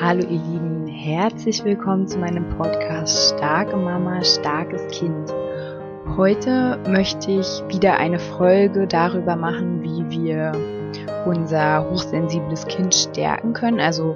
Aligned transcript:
Hallo 0.00 0.20
ihr 0.20 0.38
Lieben, 0.38 0.86
herzlich 0.86 1.64
willkommen 1.64 2.06
zu 2.06 2.20
meinem 2.20 2.48
Podcast 2.50 3.34
Starke 3.34 3.76
Mama, 3.76 4.22
starkes 4.22 4.86
Kind. 4.96 5.34
Heute 6.16 6.78
möchte 6.86 7.32
ich 7.32 7.64
wieder 7.66 7.96
eine 7.96 8.20
Folge 8.20 8.86
darüber 8.86 9.34
machen, 9.34 9.82
wie 9.82 10.08
wir 10.08 10.52
unser 11.26 11.90
hochsensibles 11.90 12.64
Kind 12.68 12.94
stärken 12.94 13.54
können, 13.54 13.80
also 13.80 14.14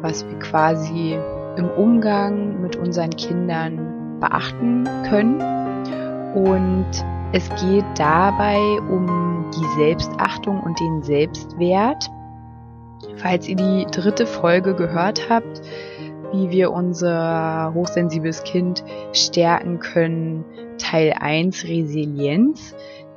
was 0.00 0.26
wir 0.26 0.38
quasi 0.38 1.18
im 1.58 1.68
Umgang 1.76 2.62
mit 2.62 2.76
unseren 2.76 3.10
Kindern 3.10 4.18
beachten 4.20 4.84
können. 5.10 5.42
Und 6.34 7.04
es 7.32 7.50
geht 7.50 7.84
dabei 7.96 8.56
um 8.88 9.44
die 9.54 9.78
Selbstachtung 9.78 10.62
und 10.62 10.80
den 10.80 11.02
Selbstwert 11.02 12.10
Falls 13.16 13.48
ihr 13.48 13.56
die 13.56 13.86
dritte 13.90 14.26
Folge 14.26 14.74
gehört 14.74 15.28
habt, 15.28 15.60
wie 16.32 16.50
wir 16.50 16.72
unser 16.72 17.72
hochsensibles 17.74 18.42
Kind 18.44 18.84
stärken 19.12 19.78
können, 19.78 20.44
Teil 20.78 21.14
1 21.18 21.64
Resilienz, 21.64 22.74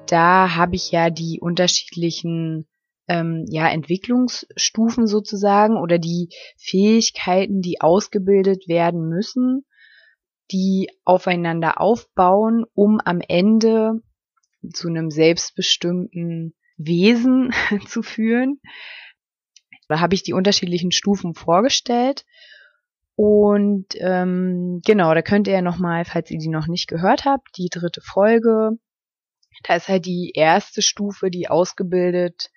da 0.07 0.55
habe 0.55 0.76
ich 0.76 0.91
ja 0.91 1.09
die 1.09 1.40
unterschiedlichen 1.40 2.67
ähm, 3.07 3.45
ja, 3.49 3.67
Entwicklungsstufen 3.70 5.07
sozusagen 5.07 5.77
oder 5.77 5.98
die 5.98 6.29
Fähigkeiten, 6.57 7.62
die 7.62 7.82
ausgebildet 7.82 8.68
werden 8.68 9.07
müssen, 9.07 9.66
die 10.52 10.90
aufeinander 11.05 11.79
aufbauen, 11.82 12.66
um 12.73 12.99
am 13.04 13.21
Ende 13.21 14.02
zu 14.73 14.88
einem 14.88 15.09
selbstbestimmten 15.09 16.54
Wesen 16.77 17.54
zu 17.88 18.04
führen. 18.04 18.59
Da 19.91 19.99
habe 19.99 20.15
ich 20.15 20.23
die 20.23 20.34
unterschiedlichen 20.34 20.91
Stufen 20.91 21.35
vorgestellt. 21.35 22.25
Und 23.15 23.87
ähm, 23.99 24.81
genau, 24.85 25.13
da 25.13 25.21
könnt 25.21 25.48
ihr 25.48 25.61
nochmal, 25.61 26.05
falls 26.05 26.31
ihr 26.31 26.39
die 26.39 26.49
noch 26.49 26.67
nicht 26.67 26.87
gehört 26.87 27.25
habt, 27.25 27.57
die 27.57 27.70
dritte 27.70 28.01
Folge. 28.01 28.71
Da 29.63 29.75
ist 29.75 29.89
halt 29.89 30.05
die 30.05 30.31
erste 30.33 30.81
Stufe, 30.81 31.29
die 31.29 31.49
ausgebildet 31.49 32.49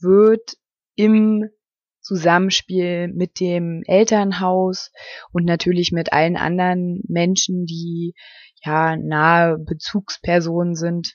wird 0.00 0.56
im 0.96 1.48
Zusammenspiel 2.00 3.08
mit 3.08 3.38
dem 3.38 3.82
Elternhaus 3.86 4.90
und 5.30 5.44
natürlich 5.44 5.92
mit 5.92 6.12
allen 6.12 6.36
anderen 6.36 7.00
Menschen, 7.06 7.64
die 7.64 8.14
ja 8.64 8.96
nahe 8.96 9.56
Bezugspersonen 9.56 10.74
sind 10.74 11.14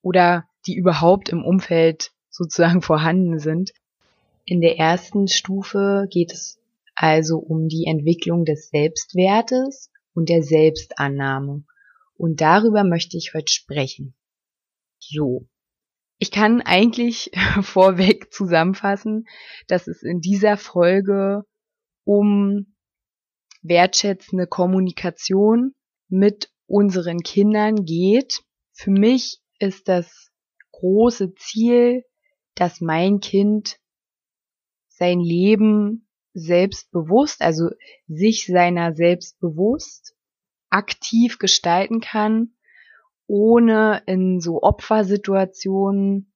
oder 0.00 0.44
die 0.66 0.76
überhaupt 0.76 1.28
im 1.28 1.44
Umfeld 1.44 2.12
sozusagen 2.30 2.82
vorhanden 2.82 3.38
sind. 3.40 3.72
In 4.48 4.60
der 4.60 4.78
ersten 4.78 5.26
Stufe 5.26 6.06
geht 6.08 6.32
es 6.32 6.60
also 6.94 7.36
um 7.38 7.66
die 7.66 7.86
Entwicklung 7.86 8.44
des 8.44 8.68
Selbstwertes 8.68 9.90
und 10.14 10.28
der 10.28 10.44
Selbstannahme. 10.44 11.64
Und 12.14 12.40
darüber 12.40 12.84
möchte 12.84 13.16
ich 13.16 13.34
heute 13.34 13.52
sprechen. 13.52 14.14
So. 15.00 15.48
Ich 16.18 16.30
kann 16.30 16.62
eigentlich 16.62 17.32
vorweg 17.62 18.32
zusammenfassen, 18.32 19.26
dass 19.66 19.88
es 19.88 20.04
in 20.04 20.20
dieser 20.20 20.56
Folge 20.56 21.44
um 22.04 22.76
wertschätzende 23.62 24.46
Kommunikation 24.46 25.74
mit 26.08 26.50
unseren 26.66 27.18
Kindern 27.18 27.84
geht. 27.84 28.44
Für 28.72 28.92
mich 28.92 29.40
ist 29.58 29.88
das 29.88 30.30
große 30.70 31.34
Ziel, 31.34 32.04
dass 32.54 32.80
mein 32.80 33.18
Kind 33.18 33.78
sein 34.96 35.20
Leben 35.20 36.08
selbstbewusst, 36.34 37.42
also 37.42 37.70
sich 38.08 38.46
seiner 38.46 38.94
selbst 38.94 39.38
bewusst, 39.40 40.14
aktiv 40.70 41.38
gestalten 41.38 42.00
kann, 42.00 42.54
ohne 43.26 44.02
in 44.06 44.40
so 44.40 44.62
Opfersituationen 44.62 46.32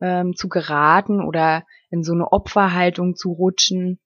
ähm, 0.00 0.34
zu 0.34 0.48
geraten 0.48 1.22
oder 1.22 1.64
in 1.90 2.02
so 2.02 2.12
eine 2.12 2.32
Opferhaltung 2.32 3.14
zu 3.16 3.32
rutschen. 3.32 4.00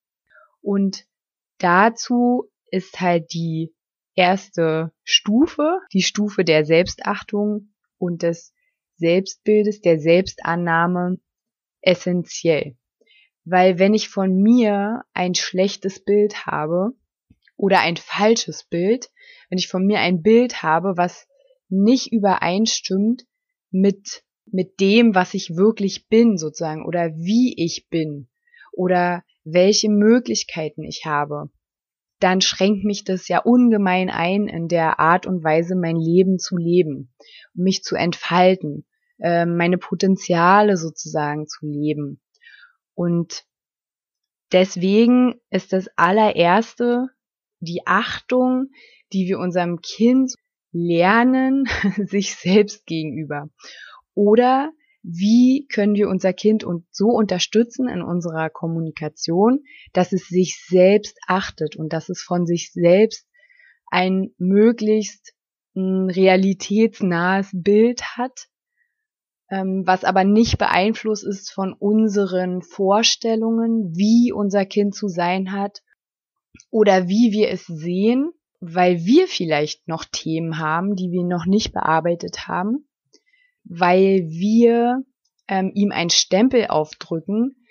Und 0.60 1.06
dazu 1.58 2.50
ist 2.70 3.00
halt 3.00 3.32
die 3.32 3.74
erste 4.14 4.92
Stufe, 5.04 5.80
die 5.92 6.02
Stufe 6.02 6.44
der 6.44 6.64
Selbstachtung 6.64 7.72
und 7.98 8.22
des 8.22 8.52
Selbstbildes, 8.96 9.80
der 9.80 9.98
Selbstannahme 10.00 11.18
essentiell. 11.80 12.76
Weil 13.50 13.78
wenn 13.78 13.94
ich 13.94 14.08
von 14.08 14.34
mir 14.42 15.04
ein 15.14 15.34
schlechtes 15.34 16.04
Bild 16.04 16.44
habe 16.46 16.92
oder 17.56 17.80
ein 17.80 17.96
falsches 17.96 18.64
Bild, 18.64 19.10
wenn 19.48 19.58
ich 19.58 19.68
von 19.68 19.86
mir 19.86 20.00
ein 20.00 20.22
Bild 20.22 20.62
habe, 20.62 20.96
was 20.96 21.26
nicht 21.70 22.12
übereinstimmt 22.12 23.24
mit, 23.70 24.22
mit 24.44 24.80
dem, 24.80 25.14
was 25.14 25.32
ich 25.32 25.56
wirklich 25.56 26.08
bin, 26.08 26.36
sozusagen, 26.36 26.84
oder 26.84 27.14
wie 27.16 27.54
ich 27.56 27.88
bin, 27.88 28.28
oder 28.72 29.24
welche 29.44 29.88
Möglichkeiten 29.88 30.84
ich 30.84 31.06
habe, 31.06 31.50
dann 32.20 32.40
schränkt 32.40 32.84
mich 32.84 33.04
das 33.04 33.28
ja 33.28 33.38
ungemein 33.38 34.10
ein, 34.10 34.48
in 34.48 34.68
der 34.68 34.98
Art 35.00 35.26
und 35.26 35.42
Weise 35.42 35.74
mein 35.74 35.96
Leben 35.96 36.38
zu 36.38 36.56
leben, 36.56 37.14
mich 37.54 37.82
zu 37.82 37.96
entfalten, 37.96 38.86
äh, 39.18 39.46
meine 39.46 39.78
Potenziale 39.78 40.76
sozusagen 40.76 41.46
zu 41.46 41.66
leben. 41.66 42.20
Und 42.98 43.44
deswegen 44.50 45.40
ist 45.50 45.72
das 45.72 45.86
allererste 45.94 47.06
die 47.60 47.82
Achtung, 47.86 48.70
die 49.12 49.28
wir 49.28 49.38
unserem 49.38 49.80
Kind 49.82 50.34
lernen, 50.72 51.66
sich 52.06 52.34
selbst 52.34 52.86
gegenüber. 52.86 53.50
Oder 54.14 54.72
wie 55.04 55.68
können 55.72 55.94
wir 55.94 56.08
unser 56.08 56.32
Kind 56.32 56.66
so 56.90 57.10
unterstützen 57.10 57.88
in 57.88 58.02
unserer 58.02 58.50
Kommunikation, 58.50 59.62
dass 59.92 60.12
es 60.12 60.26
sich 60.26 60.60
selbst 60.66 61.18
achtet 61.28 61.76
und 61.76 61.92
dass 61.92 62.08
es 62.08 62.20
von 62.20 62.46
sich 62.46 62.72
selbst 62.72 63.28
ein 63.86 64.34
möglichst 64.38 65.34
hm, 65.74 66.08
realitätsnahes 66.10 67.50
Bild 67.52 68.16
hat 68.16 68.48
was 69.50 70.04
aber 70.04 70.24
nicht 70.24 70.58
beeinflusst 70.58 71.24
ist 71.24 71.50
von 71.50 71.72
unseren 71.72 72.62
Vorstellungen, 72.62 73.96
wie 73.96 74.32
unser 74.32 74.66
Kind 74.66 74.94
zu 74.94 75.08
sein 75.08 75.52
hat 75.52 75.82
oder 76.70 77.08
wie 77.08 77.32
wir 77.32 77.48
es 77.50 77.64
sehen, 77.64 78.32
weil 78.60 79.04
wir 79.04 79.26
vielleicht 79.26 79.88
noch 79.88 80.04
Themen 80.04 80.58
haben, 80.58 80.96
die 80.96 81.10
wir 81.10 81.24
noch 81.24 81.46
nicht 81.46 81.72
bearbeitet 81.72 82.46
haben, 82.46 82.88
weil 83.64 84.26
wir 84.28 85.02
ähm, 85.46 85.70
ihm 85.74 85.92
einen 85.92 86.10
Stempel 86.10 86.66
aufdrücken. 86.66 87.64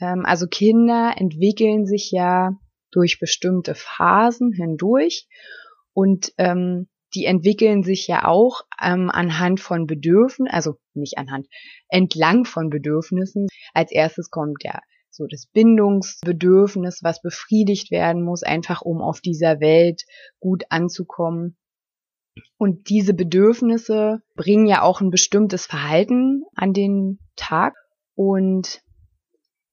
Ähm, 0.00 0.24
also 0.24 0.46
Kinder 0.46 1.14
entwickeln 1.16 1.86
sich 1.86 2.10
ja 2.10 2.56
durch 2.90 3.18
bestimmte 3.20 3.74
Phasen 3.74 4.52
hindurch 4.52 5.28
und 5.92 6.32
ähm, 6.38 6.88
die 7.14 7.24
entwickeln 7.24 7.82
sich 7.82 8.06
ja 8.06 8.24
auch 8.26 8.62
ähm, 8.80 9.10
anhand 9.10 9.60
von 9.60 9.86
Bedürfnissen, 9.86 10.48
also 10.48 10.76
nicht 10.94 11.18
anhand, 11.18 11.48
entlang 11.88 12.44
von 12.44 12.70
Bedürfnissen. 12.70 13.48
Als 13.74 13.90
erstes 13.90 14.30
kommt 14.30 14.62
ja 14.62 14.80
so 15.10 15.26
das 15.26 15.46
Bindungsbedürfnis, 15.46 17.00
was 17.02 17.20
befriedigt 17.20 17.90
werden 17.90 18.22
muss, 18.22 18.42
einfach 18.42 18.82
um 18.82 19.02
auf 19.02 19.20
dieser 19.20 19.60
Welt 19.60 20.02
gut 20.38 20.64
anzukommen. 20.70 21.56
Und 22.56 22.88
diese 22.88 23.12
Bedürfnisse 23.12 24.22
bringen 24.36 24.66
ja 24.66 24.82
auch 24.82 25.00
ein 25.00 25.10
bestimmtes 25.10 25.66
Verhalten 25.66 26.44
an 26.54 26.72
den 26.72 27.18
Tag. 27.36 27.74
Und 28.14 28.82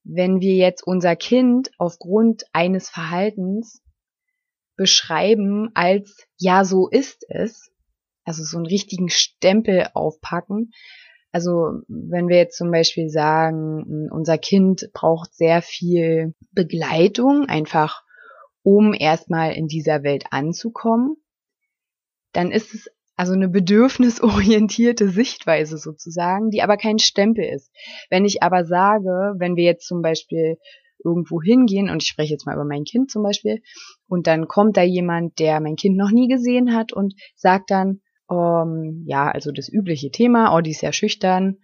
wenn 0.03 0.39
wir 0.41 0.55
jetzt 0.55 0.85
unser 0.85 1.15
Kind 1.15 1.69
aufgrund 1.77 2.45
eines 2.53 2.89
Verhaltens 2.89 3.81
beschreiben 4.77 5.69
als 5.73 6.27
ja, 6.37 6.63
so 6.63 6.87
ist 6.87 7.25
es. 7.29 7.71
Also 8.23 8.43
so 8.43 8.57
einen 8.57 8.65
richtigen 8.65 9.09
Stempel 9.09 9.87
aufpacken. 9.93 10.71
Also 11.31 11.81
wenn 11.87 12.29
wir 12.29 12.37
jetzt 12.37 12.57
zum 12.57 12.71
Beispiel 12.71 13.09
sagen, 13.09 14.09
unser 14.11 14.37
Kind 14.37 14.89
braucht 14.93 15.33
sehr 15.35 15.61
viel 15.61 16.33
Begleitung, 16.51 17.45
einfach 17.47 18.03
um 18.63 18.93
erstmal 18.93 19.53
in 19.53 19.67
dieser 19.67 20.03
Welt 20.03 20.25
anzukommen, 20.31 21.17
dann 22.33 22.51
ist 22.51 22.73
es 22.73 22.89
also 23.15 23.33
eine 23.33 23.49
bedürfnisorientierte 23.49 25.09
Sichtweise 25.09 25.77
sozusagen, 25.77 26.49
die 26.51 26.61
aber 26.61 26.77
kein 26.77 26.99
Stempel 26.99 27.45
ist. 27.45 27.71
Wenn 28.09 28.25
ich 28.25 28.43
aber 28.43 28.63
sage, 28.65 29.35
wenn 29.37 29.55
wir 29.55 29.63
jetzt 29.63 29.87
zum 29.87 30.01
Beispiel 30.01 30.57
irgendwo 31.03 31.41
hingehen 31.41 31.89
und 31.89 32.03
ich 32.03 32.09
spreche 32.09 32.33
jetzt 32.33 32.45
mal 32.45 32.55
über 32.55 32.65
mein 32.65 32.83
Kind 32.83 33.11
zum 33.11 33.23
Beispiel 33.23 33.61
und 34.07 34.27
dann 34.27 34.47
kommt 34.47 34.77
da 34.77 34.83
jemand, 34.83 35.39
der 35.39 35.59
mein 35.59 35.75
Kind 35.75 35.97
noch 35.97 36.11
nie 36.11 36.27
gesehen 36.27 36.73
hat 36.73 36.93
und 36.93 37.13
sagt 37.35 37.71
dann, 37.71 38.01
ähm, 38.31 39.03
ja, 39.05 39.29
also 39.29 39.51
das 39.51 39.69
übliche 39.69 40.11
Thema, 40.11 40.55
oh, 40.55 40.61
die 40.61 40.71
ist 40.71 40.81
ja 40.81 40.91
schüchtern 40.91 41.57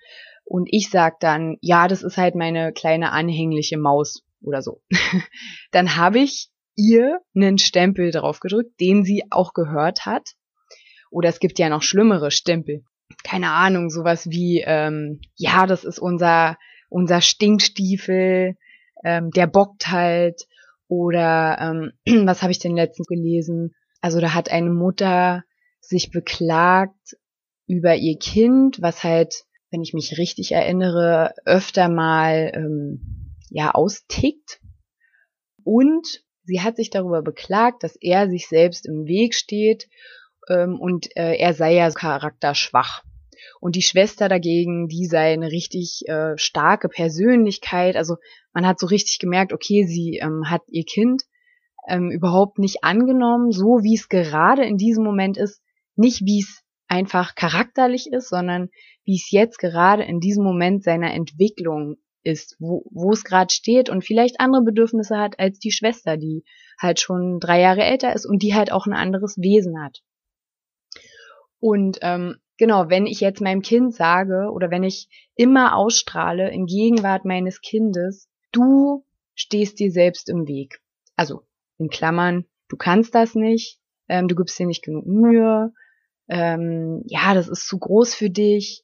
und 0.45 0.67
ich 0.71 0.89
sag 0.89 1.19
dann, 1.19 1.57
ja, 1.61 1.87
das 1.87 2.03
ist 2.03 2.17
halt 2.17 2.35
meine 2.35 2.73
kleine 2.73 3.11
anhängliche 3.11 3.77
Maus 3.77 4.23
oder 4.41 4.61
so. 4.61 4.81
Dann 5.71 5.95
habe 5.95 6.19
ich 6.19 6.49
ihr 6.75 7.19
einen 7.35 7.57
Stempel 7.57 8.11
drauf 8.11 8.39
gedrückt, 8.39 8.79
den 8.79 9.03
sie 9.03 9.23
auch 9.29 9.53
gehört 9.53 10.05
hat. 10.05 10.31
Oder 11.09 11.29
es 11.29 11.39
gibt 11.39 11.59
ja 11.59 11.69
noch 11.69 11.83
schlimmere 11.83 12.31
Stempel. 12.31 12.83
Keine 13.23 13.51
Ahnung, 13.51 13.89
sowas 13.89 14.29
wie, 14.29 14.63
ähm, 14.65 15.21
ja, 15.35 15.67
das 15.67 15.83
ist 15.83 15.99
unser, 15.99 16.57
unser 16.89 17.21
Stinkstiefel, 17.21 18.55
ähm, 19.03 19.29
der 19.31 19.47
bockt 19.47 19.89
halt. 19.89 20.41
Oder 20.93 21.57
ähm, 21.59 21.91
was 22.27 22.43
habe 22.43 22.51
ich 22.51 22.59
denn 22.59 22.75
letztens 22.75 23.07
gelesen? 23.07 23.73
Also 23.99 24.19
da 24.19 24.35
hat 24.35 24.51
eine 24.51 24.69
Mutter 24.69 25.43
sich 25.79 26.11
beklagt 26.11 27.17
über 27.67 27.95
ihr 27.95 28.19
Kind, 28.19 28.79
was 28.81 29.03
halt, 29.03 29.45
wenn 29.71 29.81
ich 29.81 29.93
mich 29.93 30.19
richtig 30.19 30.51
erinnere, 30.51 31.33
öfter 31.45 31.89
mal 31.89 32.51
ähm, 32.53 33.35
ja 33.49 33.71
austickt. 33.71 34.59
Und 35.63 36.23
sie 36.43 36.61
hat 36.61 36.75
sich 36.75 36.91
darüber 36.91 37.23
beklagt, 37.23 37.83
dass 37.83 37.95
er 37.99 38.29
sich 38.29 38.47
selbst 38.47 38.85
im 38.85 39.07
Weg 39.07 39.33
steht 39.33 39.89
ähm, 40.47 40.79
und 40.79 41.07
äh, 41.17 41.37
er 41.37 41.55
sei 41.55 41.73
ja 41.73 41.89
charakterschwach. 41.89 43.03
Und 43.59 43.75
die 43.75 43.81
Schwester 43.81 44.29
dagegen, 44.29 44.87
die 44.87 45.05
sei 45.05 45.33
eine 45.33 45.51
richtig 45.51 46.03
äh, 46.07 46.37
starke 46.37 46.89
Persönlichkeit. 46.89 47.95
Also 47.95 48.17
man 48.53 48.65
hat 48.65 48.79
so 48.79 48.87
richtig 48.87 49.19
gemerkt, 49.19 49.53
okay, 49.53 49.85
sie 49.85 50.19
ähm, 50.21 50.49
hat 50.49 50.61
ihr 50.67 50.83
Kind 50.85 51.23
ähm, 51.87 52.11
überhaupt 52.11 52.59
nicht 52.59 52.83
angenommen, 52.83 53.51
so 53.51 53.83
wie 53.83 53.95
es 53.95 54.09
gerade 54.09 54.65
in 54.65 54.77
diesem 54.77 55.03
Moment 55.03 55.37
ist. 55.37 55.61
Nicht 55.95 56.21
wie 56.21 56.39
es 56.39 56.63
einfach 56.87 57.35
charakterlich 57.35 58.07
ist, 58.11 58.29
sondern 58.29 58.69
wie 59.05 59.15
es 59.15 59.31
jetzt 59.31 59.57
gerade 59.57 60.03
in 60.03 60.19
diesem 60.19 60.43
Moment 60.43 60.83
seiner 60.83 61.13
Entwicklung 61.13 61.97
ist, 62.23 62.55
wo, 62.59 62.85
wo 62.91 63.11
es 63.11 63.23
gerade 63.23 63.53
steht 63.53 63.89
und 63.89 64.05
vielleicht 64.05 64.39
andere 64.39 64.63
Bedürfnisse 64.63 65.17
hat 65.17 65.39
als 65.39 65.59
die 65.59 65.71
Schwester, 65.71 66.17
die 66.17 66.43
halt 66.79 66.99
schon 66.99 67.39
drei 67.39 67.59
Jahre 67.59 67.83
älter 67.83 68.13
ist 68.13 68.25
und 68.25 68.41
die 68.43 68.53
halt 68.53 68.71
auch 68.71 68.85
ein 68.85 68.93
anderes 68.93 69.37
Wesen 69.37 69.83
hat. 69.83 70.01
Und 71.59 71.99
ähm, 72.01 72.37
genau, 72.57 72.89
wenn 72.89 73.05
ich 73.05 73.19
jetzt 73.19 73.41
meinem 73.41 73.61
Kind 73.61 73.93
sage 73.93 74.49
oder 74.51 74.69
wenn 74.69 74.83
ich 74.83 75.09
immer 75.35 75.75
ausstrahle 75.75 76.51
in 76.51 76.65
Gegenwart 76.65 77.25
meines 77.25 77.61
Kindes, 77.61 78.29
du 78.51 79.05
stehst 79.35 79.79
dir 79.79 79.91
selbst 79.91 80.29
im 80.29 80.47
Weg. 80.47 80.81
Also 81.15 81.41
in 81.77 81.89
Klammern, 81.89 82.45
du 82.69 82.77
kannst 82.77 83.15
das 83.15 83.35
nicht, 83.35 83.79
ähm, 84.07 84.27
du 84.27 84.35
gibst 84.35 84.57
dir 84.59 84.67
nicht 84.67 84.83
genug 84.83 85.05
Mühe, 85.05 85.73
ähm, 86.29 87.03
ja, 87.05 87.33
das 87.33 87.47
ist 87.47 87.67
zu 87.67 87.79
groß 87.79 88.15
für 88.15 88.29
dich 88.29 88.83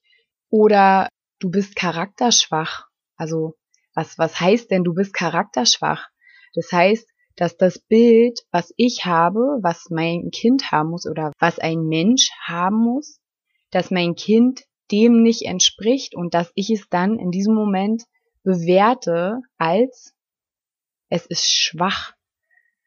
oder 0.49 1.07
du 1.39 1.49
bist 1.49 1.75
charakterschwach 1.75 2.89
also 3.19 3.55
was, 3.93 4.17
was 4.17 4.39
heißt 4.39 4.71
denn, 4.71 4.83
du 4.83 4.93
bist 4.93 5.13
charakterschwach? 5.13 6.07
Das 6.55 6.71
heißt, 6.71 7.07
dass 7.35 7.57
das 7.57 7.77
Bild, 7.77 8.39
was 8.51 8.73
ich 8.77 9.05
habe, 9.05 9.59
was 9.61 9.89
mein 9.89 10.31
Kind 10.31 10.71
haben 10.71 10.89
muss 10.89 11.05
oder 11.05 11.33
was 11.37 11.59
ein 11.59 11.83
Mensch 11.83 12.31
haben 12.41 12.77
muss, 12.77 13.18
dass 13.71 13.91
mein 13.91 14.15
Kind 14.15 14.63
dem 14.91 15.21
nicht 15.21 15.43
entspricht 15.43 16.15
und 16.15 16.33
dass 16.33 16.51
ich 16.55 16.69
es 16.69 16.89
dann 16.89 17.19
in 17.19 17.31
diesem 17.31 17.53
Moment 17.53 18.03
bewerte 18.43 19.41
als 19.57 20.15
es 21.09 21.25
ist 21.25 21.51
schwach. 21.51 22.13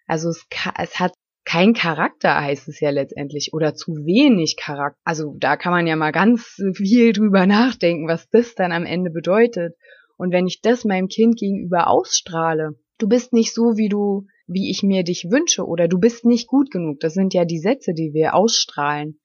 Also 0.06 0.28
es, 0.28 0.46
es 0.78 1.00
hat 1.00 1.12
kein 1.44 1.74
Charakter, 1.74 2.40
heißt 2.40 2.68
es 2.68 2.80
ja 2.80 2.90
letztendlich, 2.90 3.52
oder 3.52 3.74
zu 3.74 3.92
wenig 4.04 4.56
Charakter. 4.56 4.98
Also 5.04 5.34
da 5.38 5.56
kann 5.56 5.72
man 5.72 5.86
ja 5.86 5.96
mal 5.96 6.12
ganz 6.12 6.60
viel 6.74 7.12
drüber 7.12 7.46
nachdenken, 7.46 8.08
was 8.08 8.28
das 8.30 8.54
dann 8.54 8.72
am 8.72 8.84
Ende 8.84 9.10
bedeutet. 9.10 9.74
Und 10.16 10.32
wenn 10.32 10.46
ich 10.46 10.60
das 10.60 10.84
meinem 10.84 11.08
Kind 11.08 11.38
gegenüber 11.38 11.88
ausstrahle, 11.88 12.78
du 12.98 13.08
bist 13.08 13.32
nicht 13.32 13.52
so, 13.52 13.76
wie 13.76 13.88
du, 13.88 14.26
wie 14.46 14.70
ich 14.70 14.82
mir 14.82 15.02
dich 15.02 15.26
wünsche, 15.30 15.66
oder 15.66 15.88
du 15.88 15.98
bist 15.98 16.24
nicht 16.24 16.46
gut 16.46 16.70
genug, 16.70 17.00
das 17.00 17.14
sind 17.14 17.34
ja 17.34 17.44
die 17.44 17.58
Sätze, 17.58 17.92
die 17.92 18.12
wir 18.12 18.34
ausstrahlen, 18.34 19.18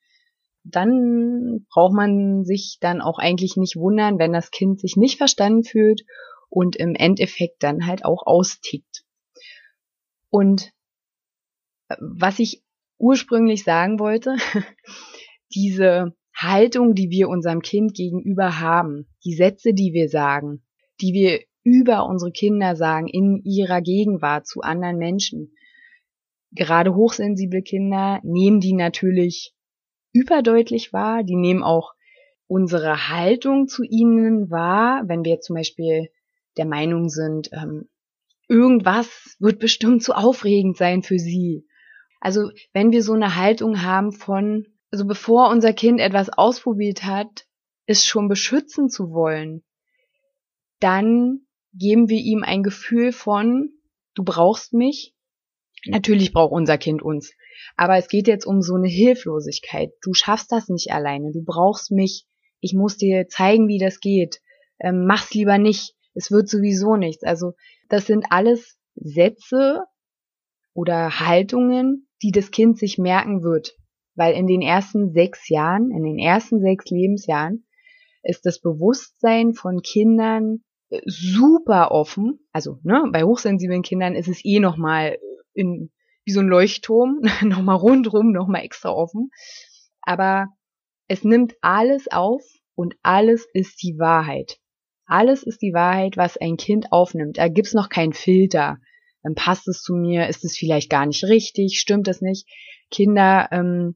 dann 0.70 1.66
braucht 1.70 1.94
man 1.94 2.44
sich 2.44 2.78
dann 2.82 3.02
auch 3.02 3.20
eigentlich 3.20 3.58
nicht 3.58 3.76
wundern, 3.76 4.20
wenn 4.20 4.34
das 4.34 4.52
Kind 4.52 4.80
sich 4.80 4.98
nicht 4.98 5.18
verstanden 5.18 5.64
fühlt 5.64 6.04
und 6.50 6.76
im 6.76 6.96
Endeffekt 6.96 7.64
dann 7.64 7.86
halt 7.86 8.06
auch 8.06 8.26
austickt. 8.26 9.04
Und 10.30 10.72
äh, 11.90 11.96
was 12.00 12.40
ich 12.40 12.64
ursprünglich 12.98 13.64
sagen 13.64 14.00
wollte, 14.00 14.36
diese 15.56 16.16
Haltung, 16.36 16.94
die 16.94 17.10
wir 17.10 17.30
unserem 17.30 17.62
Kind 17.62 17.94
gegenüber 17.94 18.60
haben, 18.60 19.08
die 19.26 19.34
Sätze, 19.34 19.74
die 19.74 19.94
wir 19.94 20.10
sagen, 20.10 20.64
die 21.02 21.14
wir 21.14 21.42
über 21.64 22.06
unsere 22.06 22.32
Kinder 22.32 22.76
sagen, 22.76 23.08
in 23.08 23.42
ihrer 23.44 23.82
Gegenwart 23.82 24.48
zu 24.48 24.62
anderen 24.62 24.98
Menschen. 24.98 25.54
Gerade 26.52 26.96
hochsensible 26.96 27.62
Kinder 27.62 28.22
nehmen 28.24 28.62
die 28.62 28.74
natürlich 28.74 29.54
überdeutlich 30.18 30.94
wahr, 30.94 31.24
die 31.24 31.36
nehmen 31.36 31.64
auch 31.64 31.94
unsere 32.48 33.10
Haltung 33.10 33.68
zu 33.68 33.84
ihnen 33.84 34.50
wahr, 34.50 35.04
wenn 35.08 35.24
wir 35.24 35.40
zum 35.42 35.56
Beispiel 35.56 36.10
der 36.58 36.66
Meinung 36.66 37.10
sind, 37.10 37.50
ähm, 37.52 37.90
irgendwas 38.48 39.36
wird 39.40 39.60
bestimmt 39.60 40.04
zu 40.04 40.14
aufregend 40.14 40.78
sein 40.78 41.04
für 41.04 41.20
sie. 41.20 41.68
Also 42.20 42.50
wenn 42.74 42.92
wir 42.92 43.04
so 43.04 43.14
eine 43.14 43.36
Haltung 43.36 43.84
haben 43.84 44.12
von, 44.12 44.66
also 44.92 45.06
bevor 45.06 45.50
unser 45.50 45.74
Kind 45.74 46.00
etwas 46.00 46.30
ausprobiert 46.30 47.04
hat, 47.04 47.46
es 47.86 48.06
schon 48.06 48.28
beschützen 48.28 48.90
zu 48.90 49.12
wollen, 49.12 49.64
dann 50.80 51.42
geben 51.74 52.10
wir 52.10 52.20
ihm 52.20 52.44
ein 52.44 52.64
Gefühl 52.64 53.12
von, 53.12 53.70
du 54.16 54.24
brauchst 54.24 54.74
mich. 54.74 55.14
Natürlich 55.90 56.34
braucht 56.34 56.52
unser 56.52 56.78
Kind 56.78 57.02
uns. 57.02 57.34
Aber 57.76 57.98
es 57.98 58.08
geht 58.08 58.28
jetzt 58.28 58.46
um 58.46 58.62
so 58.62 58.76
eine 58.76 58.88
Hilflosigkeit. 58.88 59.92
Du 60.02 60.14
schaffst 60.14 60.52
das 60.52 60.70
nicht 60.70 60.92
alleine. 60.92 61.32
Du 61.32 61.44
brauchst 61.44 61.92
mich. 61.92 62.26
Ich 62.60 62.74
muss 62.74 62.98
dir 62.98 63.28
zeigen, 63.28 63.68
wie 63.68 63.80
das 63.80 64.00
geht. 64.00 64.42
Ähm, 64.80 65.06
mach's 65.06 65.34
lieber 65.34 65.58
nicht. 65.58 65.96
Es 66.14 66.32
wird 66.32 66.50
sowieso 66.50 66.96
nichts. 66.96 67.24
Also, 67.24 67.54
das 67.90 68.08
sind 68.08 68.26
alles 68.30 68.78
Sätze 68.96 69.84
oder 70.74 71.20
Haltungen, 71.20 72.08
die 72.24 72.32
das 72.32 72.52
Kind 72.52 72.78
sich 72.78 72.98
merken 72.98 73.44
wird. 73.44 73.76
Weil 74.16 74.34
in 74.34 74.48
den 74.48 74.62
ersten 74.62 75.12
sechs 75.12 75.50
Jahren, 75.50 75.92
in 75.92 76.04
den 76.04 76.18
ersten 76.18 76.60
sechs 76.60 76.90
Lebensjahren, 76.90 77.68
ist 78.24 78.46
das 78.46 78.60
Bewusstsein 78.60 79.54
von 79.54 79.82
Kindern 79.82 80.64
super 81.06 81.92
offen. 81.92 82.40
Also 82.52 82.80
ne, 82.84 83.04
bei 83.12 83.24
hochsensiblen 83.24 83.84
Kindern 83.84 84.16
ist 84.16 84.28
es 84.28 84.44
eh 84.44 84.60
nochmal 84.60 85.18
in 85.58 85.92
wie 86.28 86.34
so 86.34 86.42
ein 86.42 86.48
Leuchtturm, 86.48 87.22
nochmal 87.42 87.78
rundrum, 87.78 88.34
nochmal 88.34 88.64
extra 88.64 88.90
offen. 88.90 89.32
Aber 90.02 90.48
es 91.08 91.24
nimmt 91.24 91.56
alles 91.62 92.12
auf 92.12 92.44
und 92.76 92.96
alles 93.02 93.48
ist 93.54 93.82
die 93.82 93.98
Wahrheit. 93.98 94.60
Alles 95.06 95.44
ist 95.44 95.62
die 95.62 95.74
Wahrheit, 95.74 96.18
was 96.18 96.36
ein 96.36 96.58
Kind 96.58 96.92
aufnimmt. 96.92 97.38
Da 97.38 97.48
gibt's 97.48 97.74
noch 97.74 97.88
keinen 97.88 98.12
Filter. 98.12 98.78
Dann 99.24 99.36
passt 99.36 99.70
es 99.70 99.82
zu 99.82 99.94
mir, 99.94 100.28
ist 100.28 100.44
es 100.44 100.58
vielleicht 100.58 100.90
gar 100.90 101.06
nicht 101.06 101.24
richtig, 101.24 101.80
stimmt 101.80 102.10
es 102.10 102.22
nicht. 102.22 102.46
Kinder, 102.92 103.48
ähm, 103.52 103.96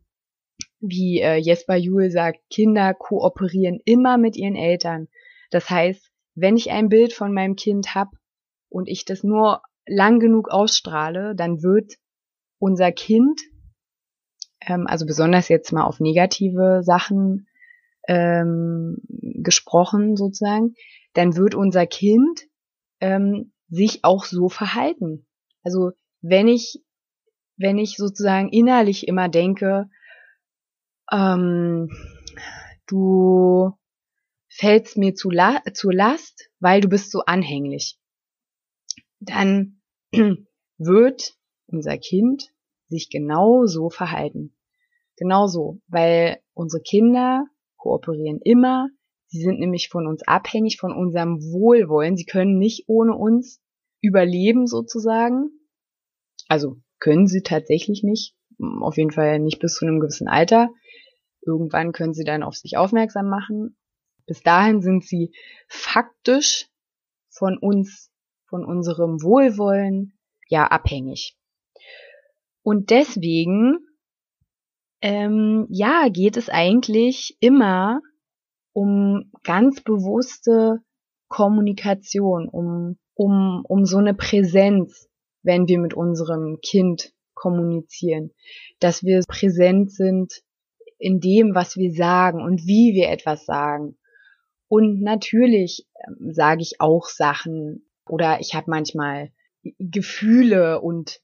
wie 0.79 1.19
äh, 1.19 1.35
Jesper 1.35 1.75
Juhl 1.75 2.11
sagt, 2.11 2.39
Kinder 2.49 2.93
kooperieren 2.93 3.81
immer 3.83 4.17
mit 4.17 4.37
ihren 4.37 4.55
Eltern. 4.55 5.09
Das 5.49 5.69
heißt, 5.69 6.11
wenn 6.35 6.55
ich 6.55 6.71
ein 6.71 6.87
Bild 6.87 7.11
von 7.11 7.33
meinem 7.33 7.57
Kind 7.57 7.93
habe 7.93 8.11
und 8.69 8.87
ich 8.87 9.03
das 9.03 9.21
nur 9.21 9.61
lang 9.85 10.19
genug 10.19 10.49
ausstrahle, 10.49 11.35
dann 11.35 11.61
wird 11.63 11.95
unser 12.59 12.91
Kind, 12.91 13.41
ähm, 14.61 14.87
also 14.87 15.05
besonders 15.05 15.49
jetzt 15.49 15.71
mal 15.71 15.83
auf 15.83 15.99
negative 15.99 16.81
Sachen 16.83 17.47
ähm, 18.07 18.97
gesprochen 19.09 20.15
sozusagen, 20.15 20.75
dann 21.13 21.35
wird 21.35 21.55
unser 21.55 21.85
Kind 21.85 22.47
ähm, 22.99 23.51
sich 23.69 24.03
auch 24.03 24.25
so 24.25 24.49
verhalten. 24.49 25.25
Also 25.63 25.91
wenn 26.21 26.47
ich, 26.47 26.83
wenn 27.57 27.77
ich 27.77 27.97
sozusagen 27.97 28.49
innerlich 28.49 29.07
immer 29.07 29.29
denke, 29.29 29.89
ähm, 31.11 31.89
du 32.87 33.73
fällt's 34.49 34.95
mir 34.95 35.15
zu 35.15 35.29
la 35.29 35.61
zur 35.73 35.93
Last, 35.93 36.49
weil 36.59 36.81
du 36.81 36.89
bist 36.89 37.11
so 37.11 37.21
anhänglich. 37.21 37.97
Dann 39.21 39.81
wird 40.77 41.37
unser 41.67 41.97
Kind 41.97 42.49
sich 42.89 43.09
genau 43.09 43.65
so 43.65 43.89
verhalten. 43.89 44.53
Genau 45.15 45.47
so, 45.47 45.79
weil 45.87 46.39
unsere 46.53 46.81
Kinder 46.81 47.45
kooperieren 47.77 48.39
immer, 48.43 48.89
sie 49.27 49.41
sind 49.41 49.59
nämlich 49.59 49.89
von 49.89 50.07
uns 50.07 50.23
abhängig, 50.27 50.77
von 50.77 50.91
unserem 50.91 51.41
Wohlwollen, 51.41 52.17
sie 52.17 52.25
können 52.25 52.57
nicht 52.57 52.85
ohne 52.87 53.15
uns 53.15 53.61
überleben 54.01 54.67
sozusagen. 54.67 55.51
Also 56.47 56.77
können 56.99 57.27
sie 57.27 57.41
tatsächlich 57.41 58.03
nicht, 58.03 58.35
auf 58.81 58.97
jeden 58.97 59.11
Fall 59.11 59.39
nicht 59.39 59.59
bis 59.59 59.75
zu 59.75 59.85
einem 59.85 59.99
gewissen 59.99 60.27
Alter. 60.27 60.69
Irgendwann 61.41 61.91
können 61.91 62.13
sie 62.13 62.23
dann 62.23 62.43
auf 62.43 62.55
sich 62.55 62.77
aufmerksam 62.77 63.29
machen, 63.29 63.77
bis 64.25 64.41
dahin 64.41 64.81
sind 64.81 65.03
sie 65.03 65.33
faktisch 65.67 66.67
von 67.29 67.57
uns, 67.57 68.10
von 68.51 68.63
unserem 68.63 69.23
Wohlwollen 69.23 70.13
ja 70.47 70.67
abhängig. 70.67 71.35
Und 72.61 72.91
deswegen 72.91 73.79
ähm, 75.01 75.65
ja 75.69 76.09
geht 76.09 76.37
es 76.37 76.49
eigentlich 76.49 77.35
immer 77.39 78.01
um 78.73 79.31
ganz 79.43 79.81
bewusste 79.81 80.83
Kommunikation, 81.27 82.47
um 82.47 82.97
um 83.15 83.63
um 83.67 83.85
so 83.85 83.97
eine 83.97 84.13
Präsenz, 84.13 85.09
wenn 85.41 85.67
wir 85.67 85.79
mit 85.79 85.93
unserem 85.93 86.59
Kind 86.61 87.13
kommunizieren, 87.33 88.31
dass 88.79 89.01
wir 89.03 89.21
präsent 89.27 89.91
sind 89.91 90.43
in 90.99 91.19
dem, 91.19 91.55
was 91.55 91.77
wir 91.77 91.91
sagen 91.91 92.43
und 92.43 92.67
wie 92.67 92.93
wir 92.93 93.09
etwas 93.09 93.45
sagen. 93.45 93.97
Und 94.67 95.01
natürlich 95.01 95.87
ähm, 96.05 96.33
sage 96.33 96.61
ich 96.61 96.79
auch 96.79 97.07
Sachen 97.07 97.90
oder 98.11 98.41
ich 98.41 98.53
habe 98.53 98.69
manchmal 98.69 99.31
Gefühle 99.79 100.81
und 100.81 101.21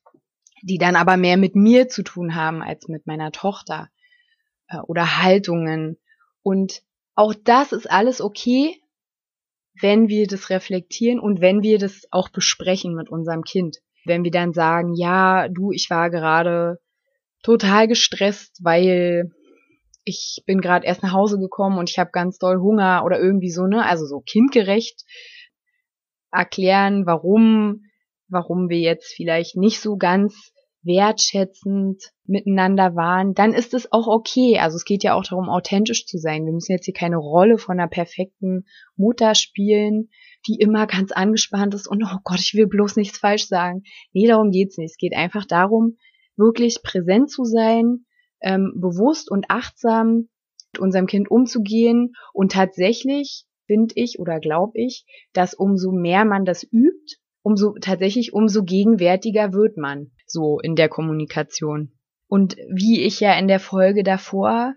die 0.62 0.78
dann 0.78 0.96
aber 0.96 1.18
mehr 1.18 1.38
mit 1.38 1.56
mir 1.56 1.90
zu 1.90 2.02
tun 2.02 2.34
haben 2.34 2.64
als 2.64 2.88
mit 2.88 3.06
meiner 3.06 3.32
Tochter 3.32 3.90
äh, 4.70 4.78
oder 4.80 5.22
Haltungen. 5.22 5.98
Und 6.42 6.82
auch 7.16 7.34
das 7.44 7.74
ist 7.74 7.92
alles 7.92 8.22
okay, 8.22 8.82
wenn 9.80 10.08
wir 10.08 10.28
das 10.28 10.50
reflektieren 10.50 11.20
und 11.20 11.42
wenn 11.42 11.62
wir 11.62 11.78
das 11.78 12.08
auch 12.10 12.30
besprechen 12.30 12.96
mit 12.96 13.10
unserem 13.10 13.44
Kind. 13.44 13.78
Wenn 14.06 14.24
wir 14.24 14.32
dann 14.32 14.54
sagen, 14.54 14.94
ja, 14.96 15.50
du, 15.50 15.72
ich 15.72 15.90
war 15.90 16.10
gerade 16.10 16.80
total 17.44 17.88
gestresst, 17.88 18.60
weil 18.64 19.32
ich 20.06 20.42
bin 20.46 20.62
gerade 20.62 20.86
erst 20.86 21.04
nach 21.04 21.12
Hause 21.12 21.38
gekommen 21.38 21.78
und 21.78 21.90
ich 21.90 22.00
habe 22.00 22.12
ganz 22.12 22.38
doll 22.38 22.60
Hunger 22.60 23.04
oder 23.06 23.20
irgendwie 23.20 23.52
so, 23.52 23.68
ne? 23.68 23.86
Also 23.86 24.06
so 24.06 24.22
kindgerecht 24.22 25.04
erklären, 26.32 27.06
warum, 27.06 27.84
warum 28.30 28.70
wir 28.70 28.80
jetzt 28.80 29.14
vielleicht 29.16 29.56
nicht 29.56 29.80
so 29.80 29.98
ganz 29.98 30.52
wertschätzend 30.84 32.02
miteinander 32.26 32.96
waren, 32.96 33.34
dann 33.34 33.54
ist 33.54 33.74
es 33.74 33.92
auch 33.92 34.08
okay. 34.08 34.58
Also 34.60 34.78
es 34.78 34.86
geht 34.86 35.04
ja 35.04 35.16
auch 35.16 35.24
darum, 35.24 35.50
authentisch 35.50 36.06
zu 36.06 36.18
sein. 36.18 36.46
Wir 36.46 36.54
müssen 36.54 36.72
jetzt 36.72 36.86
hier 36.86 36.94
keine 36.94 37.18
Rolle 37.18 37.58
von 37.58 37.80
einer 37.80 37.90
perfekten 37.90 38.66
Mutter 38.96 39.36
spielen, 39.36 40.10
die 40.48 40.56
immer 40.60 40.88
ganz 40.88 41.12
angespannt 41.12 41.74
ist 41.74 41.88
und 41.88 42.04
oh 42.04 42.18
Gott, 42.24 42.40
ich 42.40 42.54
will 42.54 42.68
bloß 42.68 42.96
nichts 42.96 43.18
falsch 43.18 43.48
sagen. 43.48 43.84
Nee, 44.14 44.28
darum 44.28 44.50
geht's 44.50 44.78
nicht. 44.78 44.92
Es 44.92 44.98
geht 44.98 45.14
einfach 45.14 45.46
darum, 45.46 45.98
wirklich 46.38 46.82
präsent 46.84 47.30
zu 47.30 47.44
sein, 47.44 48.06
ähm, 48.42 48.74
bewusst 48.76 49.30
und 49.30 49.50
achtsam 49.50 50.30
mit 50.74 50.80
unserem 50.80 51.08
Kind 51.08 51.30
umzugehen 51.30 52.14
und 52.34 52.52
tatsächlich 52.54 53.46
finde 53.68 53.94
ich 53.96 54.20
oder 54.20 54.40
glaube 54.40 54.80
ich, 54.80 55.06
dass 55.34 55.54
umso 55.54 55.92
mehr 55.92 56.26
man 56.26 56.46
das 56.46 56.64
übt, 56.64 57.18
umso 57.44 57.76
tatsächlich 57.80 58.34
umso 58.34 58.64
gegenwärtiger 58.64 59.54
wird 59.54 59.78
man 59.78 60.12
so 60.26 60.60
in 60.60 60.76
der 60.76 60.90
Kommunikation. 60.90 61.92
Und 62.28 62.58
wie 62.70 63.04
ich 63.04 63.20
ja 63.20 63.38
in 63.38 63.48
der 63.48 63.60
Folge 63.60 64.04
davor 64.04 64.74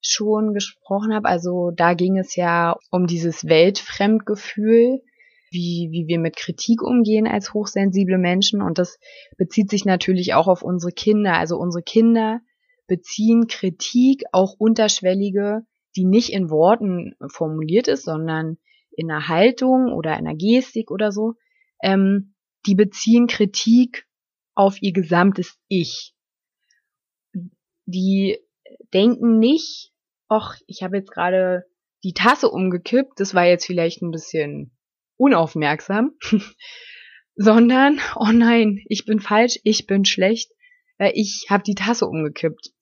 schon 0.00 0.52
gesprochen 0.52 1.14
habe, 1.14 1.28
also 1.28 1.70
da 1.74 1.94
ging 1.94 2.18
es 2.18 2.36
ja 2.36 2.76
um 2.90 3.06
dieses 3.06 3.46
Weltfremdgefühl, 3.46 5.00
wie, 5.50 5.88
wie 5.90 6.06
wir 6.06 6.18
mit 6.18 6.36
Kritik 6.36 6.82
umgehen 6.82 7.26
als 7.26 7.52
hochsensible 7.54 8.18
Menschen. 8.18 8.62
Und 8.62 8.78
das 8.78 8.98
bezieht 9.36 9.70
sich 9.70 9.84
natürlich 9.84 10.34
auch 10.34 10.48
auf 10.48 10.62
unsere 10.62 10.92
Kinder. 10.92 11.34
Also 11.34 11.56
unsere 11.56 11.82
Kinder 11.82 12.40
beziehen 12.86 13.46
Kritik, 13.46 14.24
auch 14.32 14.54
unterschwellige, 14.58 15.62
die 15.96 16.04
nicht 16.04 16.32
in 16.32 16.50
Worten 16.50 17.14
formuliert 17.28 17.88
ist, 17.88 18.04
sondern 18.04 18.58
in 18.90 19.10
einer 19.10 19.28
Haltung 19.28 19.92
oder 19.92 20.12
einer 20.12 20.34
Gestik 20.34 20.90
oder 20.90 21.12
so, 21.12 21.34
ähm, 21.82 22.34
die 22.66 22.74
beziehen 22.74 23.26
Kritik 23.26 24.06
auf 24.54 24.80
ihr 24.82 24.92
gesamtes 24.92 25.58
Ich. 25.68 26.14
Die 27.86 28.38
denken 28.92 29.38
nicht, 29.38 29.92
ach, 30.28 30.56
ich 30.66 30.82
habe 30.82 30.96
jetzt 30.96 31.10
gerade 31.10 31.64
die 32.04 32.14
Tasse 32.14 32.50
umgekippt, 32.50 33.18
das 33.18 33.34
war 33.34 33.44
jetzt 33.46 33.66
vielleicht 33.66 34.02
ein 34.02 34.10
bisschen 34.10 34.76
unaufmerksam, 35.16 36.16
sondern, 37.34 38.00
oh 38.16 38.32
nein, 38.32 38.82
ich 38.86 39.04
bin 39.04 39.20
falsch, 39.20 39.58
ich 39.64 39.86
bin 39.86 40.04
schlecht, 40.04 40.52
äh, 40.98 41.12
ich 41.14 41.46
habe 41.48 41.62
die 41.62 41.74
Tasse 41.74 42.06
umgekippt. 42.06 42.72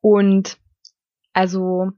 Und 0.00 0.58
also 1.32 1.92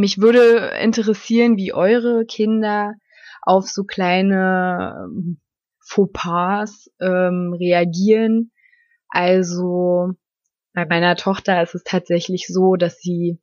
mich 0.00 0.20
würde 0.20 0.72
interessieren, 0.80 1.56
wie 1.56 1.72
eure 1.72 2.24
Kinder 2.26 2.94
auf 3.42 3.68
so 3.68 3.84
kleine 3.84 5.06
ähm, 5.06 5.40
Fauxpas 5.80 6.90
ähm, 7.00 7.54
reagieren. 7.58 8.52
Also 9.08 10.12
bei 10.72 10.86
meiner 10.86 11.16
Tochter 11.16 11.62
ist 11.62 11.74
es 11.74 11.82
tatsächlich 11.84 12.46
so, 12.46 12.76
dass 12.76 12.98
sie, 12.98 13.40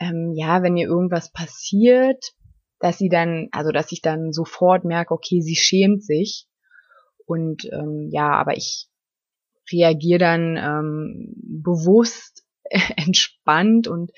ähm, 0.00 0.32
ja, 0.34 0.62
wenn 0.62 0.76
ihr 0.76 0.86
irgendwas 0.86 1.32
passiert, 1.32 2.32
dass 2.78 2.98
sie 2.98 3.08
dann, 3.08 3.48
also 3.52 3.70
dass 3.70 3.92
ich 3.92 4.02
dann 4.02 4.32
sofort 4.32 4.84
merke, 4.84 5.14
okay, 5.14 5.40
sie 5.40 5.56
schämt 5.56 6.04
sich. 6.04 6.46
Und 7.26 7.64
ähm, 7.72 8.08
ja, 8.10 8.32
aber 8.32 8.56
ich 8.56 8.88
reagiere 9.72 10.18
dann 10.18 10.56
ähm, 10.56 11.34
bewusst 11.36 12.44
entspannt 12.96 13.86
und 13.88 14.10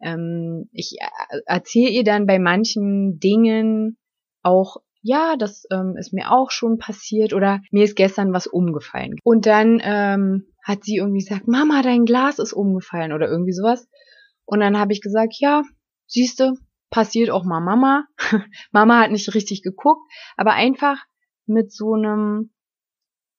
ähm, 0.00 0.68
ich 0.72 0.96
äh, 1.00 1.38
erzähle 1.46 1.90
ihr 1.90 2.04
dann 2.04 2.26
bei 2.26 2.38
manchen 2.38 3.18
Dingen 3.18 3.98
auch, 4.42 4.76
ja, 5.02 5.36
das 5.36 5.64
ähm, 5.70 5.96
ist 5.98 6.12
mir 6.12 6.30
auch 6.30 6.50
schon 6.50 6.78
passiert 6.78 7.32
oder 7.32 7.60
mir 7.70 7.84
ist 7.84 7.96
gestern 7.96 8.32
was 8.32 8.46
umgefallen. 8.46 9.16
Und 9.22 9.46
dann 9.46 9.80
ähm, 9.82 10.46
hat 10.62 10.84
sie 10.84 10.96
irgendwie 10.96 11.20
gesagt, 11.20 11.46
Mama, 11.46 11.82
dein 11.82 12.04
Glas 12.04 12.38
ist 12.38 12.52
umgefallen 12.52 13.12
oder 13.12 13.28
irgendwie 13.28 13.52
sowas. 13.52 13.88
Und 14.46 14.60
dann 14.60 14.78
habe 14.78 14.92
ich 14.92 15.02
gesagt, 15.02 15.34
ja, 15.38 15.62
siehste, 16.06 16.54
passiert 16.90 17.30
auch 17.30 17.44
mal 17.44 17.60
Mama. 17.60 18.06
Mama 18.72 19.00
hat 19.00 19.10
nicht 19.10 19.34
richtig 19.34 19.62
geguckt, 19.62 20.02
aber 20.36 20.52
einfach 20.52 21.04
mit 21.46 21.72
so 21.72 21.94
einem 21.94 22.50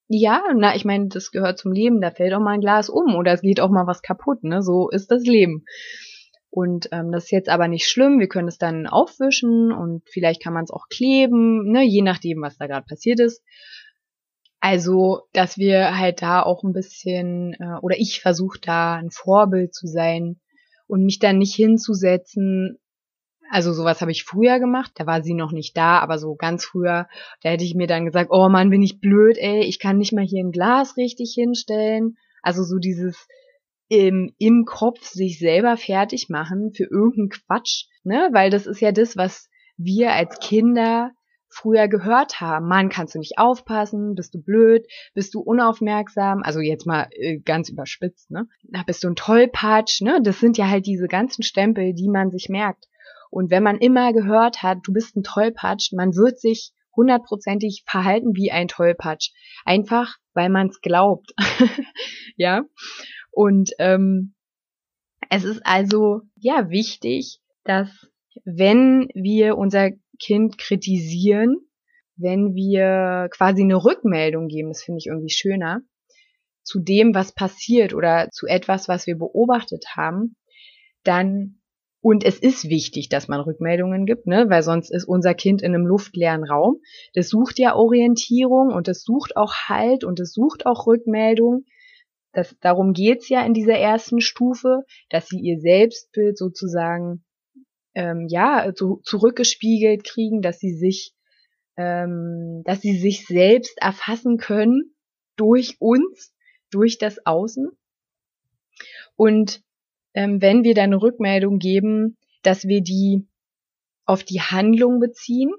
ja, 0.08 0.44
na, 0.56 0.76
ich 0.76 0.86
meine, 0.86 1.08
das 1.08 1.32
gehört 1.32 1.58
zum 1.58 1.72
Leben, 1.72 2.00
da 2.00 2.12
fällt 2.12 2.34
auch 2.34 2.40
mal 2.40 2.52
ein 2.52 2.62
Glas 2.62 2.90
um 2.90 3.16
oder 3.16 3.34
es 3.34 3.42
geht 3.42 3.60
auch 3.60 3.72
mal 3.72 3.88
was 3.88 4.02
kaputt, 4.04 4.44
ne? 4.44 4.62
So 4.62 4.90
ist 4.90 5.10
das 5.10 5.24
Leben. 5.24 5.66
Und 6.56 6.88
ähm, 6.94 7.12
das 7.12 7.26
ist 7.26 7.32
jetzt 7.32 7.50
aber 7.50 7.68
nicht 7.68 7.86
schlimm, 7.86 8.18
wir 8.18 8.30
können 8.30 8.48
es 8.48 8.58
dann 8.58 8.88
aufwischen 8.88 9.74
und 9.74 10.04
vielleicht 10.10 10.42
kann 10.42 10.54
man 10.54 10.64
es 10.64 10.72
auch 10.72 10.88
kleben, 10.88 11.70
ne, 11.70 11.84
je 11.84 12.02
nachdem, 12.02 12.42
was 12.42 12.56
da 12.58 12.68
gerade 12.68 12.86
passiert 12.88 13.20
ist. 13.20 13.44
Also, 14.62 15.24
dass 15.34 15.58
wir 15.58 15.98
halt 15.98 16.22
da 16.22 16.42
auch 16.42 16.64
ein 16.64 16.72
bisschen, 16.72 17.56
äh, 17.60 17.78
oder 17.82 17.98
ich 18.00 18.22
versuche 18.22 18.58
da 18.62 18.96
ein 18.96 19.12
Vorbild 19.12 19.76
zu 19.76 19.86
sein 19.86 20.40
und 20.88 21.04
mich 21.04 21.20
dann 21.20 21.40
nicht 21.40 21.56
hinzusetzen 21.56 22.80
also 23.52 23.74
sowas 23.74 24.02
habe 24.02 24.12
ich 24.12 24.24
früher 24.24 24.60
gemacht, 24.60 24.94
da 24.96 25.06
war 25.06 25.22
sie 25.22 25.36
noch 25.36 25.52
nicht 25.52 25.78
da, 25.78 26.00
aber 26.00 26.18
so 26.18 26.34
ganz 26.34 26.66
früher, 26.66 27.08
da 27.44 27.50
hätte 27.50 27.64
ich 27.64 27.76
mir 27.76 27.86
dann 27.86 28.06
gesagt, 28.06 28.32
oh 28.32 28.50
Mann, 28.50 28.72
bin 28.72 28.82
ich 28.82 29.00
blöd, 29.00 29.38
ey, 29.38 29.62
ich 29.66 29.78
kann 29.78 30.00
nicht 30.00 30.14
mal 30.14 30.26
hier 30.26 30.44
ein 30.44 30.52
Glas 30.52 30.98
richtig 30.98 31.34
hinstellen. 31.36 32.18
Also 32.42 32.64
so 32.64 32.80
dieses 32.80 33.28
im, 33.88 34.34
im 34.38 34.66
Kopf 34.66 35.06
sich 35.06 35.40
selber 35.40 35.78
fertig 35.78 36.30
machen 36.30 36.74
für 36.74 36.86
irgendeinen 36.86 37.30
Quatsch, 37.30 37.86
ne? 38.04 38.30
Weil 38.32 38.50
das 38.50 38.66
ist 38.66 38.82
ja 38.82 38.92
das, 38.92 39.16
was 39.18 39.50
wir 39.78 40.14
als 40.14 40.40
Kinder 40.40 41.12
früher 41.50 41.88
gehört 41.88 42.42
haben. 42.42 42.68
Mann, 42.68 42.90
kannst 42.90 43.16
du 43.16 43.20
nicht 43.20 43.38
aufpassen? 43.38 44.16
Bist 44.16 44.34
du 44.34 44.42
blöd? 44.42 44.86
Bist 45.14 45.34
du 45.34 45.40
unaufmerksam? 45.40 46.42
Also 46.44 46.60
jetzt 46.60 46.86
mal 46.86 47.08
äh, 47.12 47.38
ganz 47.38 47.70
überspitzt, 47.70 48.32
ne? 48.32 48.48
Da 48.64 48.84
bist 48.84 49.04
du 49.04 49.10
ein 49.10 49.16
Tollpatsch, 49.16 50.02
ne? 50.02 50.20
Das 50.22 50.40
sind 50.40 50.58
ja 50.58 50.68
halt 50.68 50.86
diese 50.86 51.08
ganzen 51.08 51.44
Stempel, 51.44 51.94
die 51.94 52.10
man 52.10 52.32
sich 52.32 52.50
merkt. 52.50 52.86
Und 53.30 53.52
wenn 53.52 53.64
man 53.64 53.78
immer 53.78 54.14
gehört 54.14 54.64
hat, 54.64 54.80
du 54.84 54.94
bist 54.94 55.16
ein 55.16 55.24
Tollpatsch, 55.24 55.94
man 55.94 56.16
wird 56.16 56.40
sich 56.40 56.72
hundertprozentig 56.96 57.84
verhalten 57.86 58.36
wie 58.36 58.52
ein 58.52 58.68
Tollpatsch. 58.68 59.32
Einfach, 59.66 60.18
weil 60.34 60.50
man 60.50 60.68
es 60.68 60.82
glaubt. 60.82 61.34
ja. 62.38 62.64
Und 63.36 63.72
ähm, 63.80 64.34
es 65.30 65.44
ist 65.44 65.62
also 65.66 66.22
ja 66.36 66.70
wichtig, 66.70 67.42
dass 67.66 67.90
wenn 68.46 69.10
wir 69.14 69.58
unser 69.58 69.92
Kind 70.20 70.58
kritisieren, 70.58 71.58
wenn 72.16 72.56
wir 72.56 73.28
quasi 73.32 73.64
eine 73.64 73.84
Rückmeldung 73.84 74.48
geben, 74.48 74.70
das 74.70 74.84
finde 74.84 75.00
ich 75.00 75.08
irgendwie 75.08 75.34
schöner, 75.34 75.82
zu 76.64 76.80
dem, 76.80 77.14
was 77.14 77.34
passiert 77.34 77.94
oder 77.94 78.30
zu 78.32 78.48
etwas, 78.48 78.88
was 78.88 79.06
wir 79.06 79.18
beobachtet 79.18 79.84
haben, 79.98 80.38
dann 81.04 81.60
und 82.00 82.24
es 82.24 82.40
ist 82.40 82.70
wichtig, 82.70 83.10
dass 83.10 83.28
man 83.28 83.42
Rückmeldungen 83.42 84.06
gibt, 84.06 84.28
ne? 84.28 84.46
weil 84.48 84.64
sonst 84.64 84.92
ist 84.92 85.06
unser 85.06 85.34
Kind 85.34 85.62
in 85.62 85.74
einem 85.74 85.88
luftleeren 85.88 86.44
Raum. 86.44 86.80
Das 87.16 87.30
sucht 87.30 87.58
ja 87.58 87.76
Orientierung 87.76 88.72
und 88.72 88.88
es 88.88 89.04
sucht 89.04 89.36
auch 89.36 89.56
Halt 89.68 90.04
und 90.04 90.20
es 90.20 90.32
sucht 90.32 90.68
auch 90.68 90.86
Rückmeldung. 90.86 91.66
Das, 92.36 92.56
darum 92.60 92.94
geht's 92.94 93.30
ja 93.30 93.46
in 93.46 93.54
dieser 93.54 93.78
ersten 93.78 94.22
Stufe, 94.22 94.84
dass 95.10 95.28
sie 95.28 95.40
ihr 95.40 95.60
Selbstbild 95.60 96.38
sozusagen 96.38 97.24
ähm, 97.94 98.28
ja 98.30 98.74
zu, 98.76 99.00
zurückgespiegelt 99.04 100.04
kriegen, 100.04 100.42
dass 100.42 100.60
sie 100.60 100.74
sich 100.74 101.16
ähm, 101.78 102.62
dass 102.66 102.82
sie 102.82 102.98
sich 102.98 103.26
selbst 103.26 103.78
erfassen 103.82 104.38
können 104.38 104.96
durch 105.36 105.78
uns, 105.80 106.34
durch 106.72 106.98
das 106.98 107.26
Außen. 107.26 107.70
Und 109.16 109.62
ähm, 110.14 110.42
wenn 110.42 110.64
wir 110.64 110.74
dann 110.74 110.86
eine 110.86 111.02
Rückmeldung 111.02 111.60
geben, 111.60 112.18
dass 112.44 112.66
wir 112.66 112.82
die 112.82 113.28
auf 114.06 114.24
die 114.24 114.42
Handlung 114.42 115.00
beziehen 115.00 115.52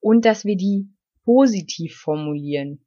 und 0.00 0.24
dass 0.24 0.44
wir 0.44 0.56
die 0.56 0.88
positiv 1.24 1.96
formulieren. 1.96 2.84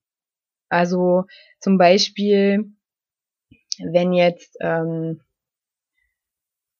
Also 0.69 1.25
zum 1.60 1.77
Beispiel, 1.77 2.74
wenn 3.83 4.13
jetzt 4.13 4.57
ähm, 4.62 5.21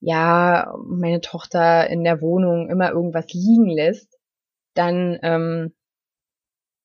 ja 0.00 0.74
meine 0.84 1.20
Tochter 1.20 1.88
in 1.88 2.04
der 2.04 2.20
Wohnung 2.20 2.70
immer 2.70 2.90
irgendwas 2.90 3.32
liegen 3.32 3.68
lässt, 3.68 4.18
dann 4.74 5.18
ähm, 5.22 5.74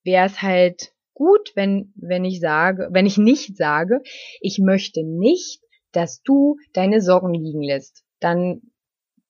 wäre 0.03 0.25
es 0.25 0.41
halt 0.41 0.93
gut, 1.13 1.51
wenn 1.55 1.93
wenn 1.95 2.25
ich 2.25 2.39
sage, 2.39 2.89
wenn 2.91 3.05
ich 3.05 3.17
nicht 3.17 3.57
sage, 3.57 4.01
ich 4.41 4.59
möchte 4.59 5.03
nicht, 5.03 5.61
dass 5.91 6.21
du 6.23 6.57
deine 6.73 7.01
Socken 7.01 7.33
liegen 7.33 7.61
lässt. 7.61 8.03
Dann 8.19 8.61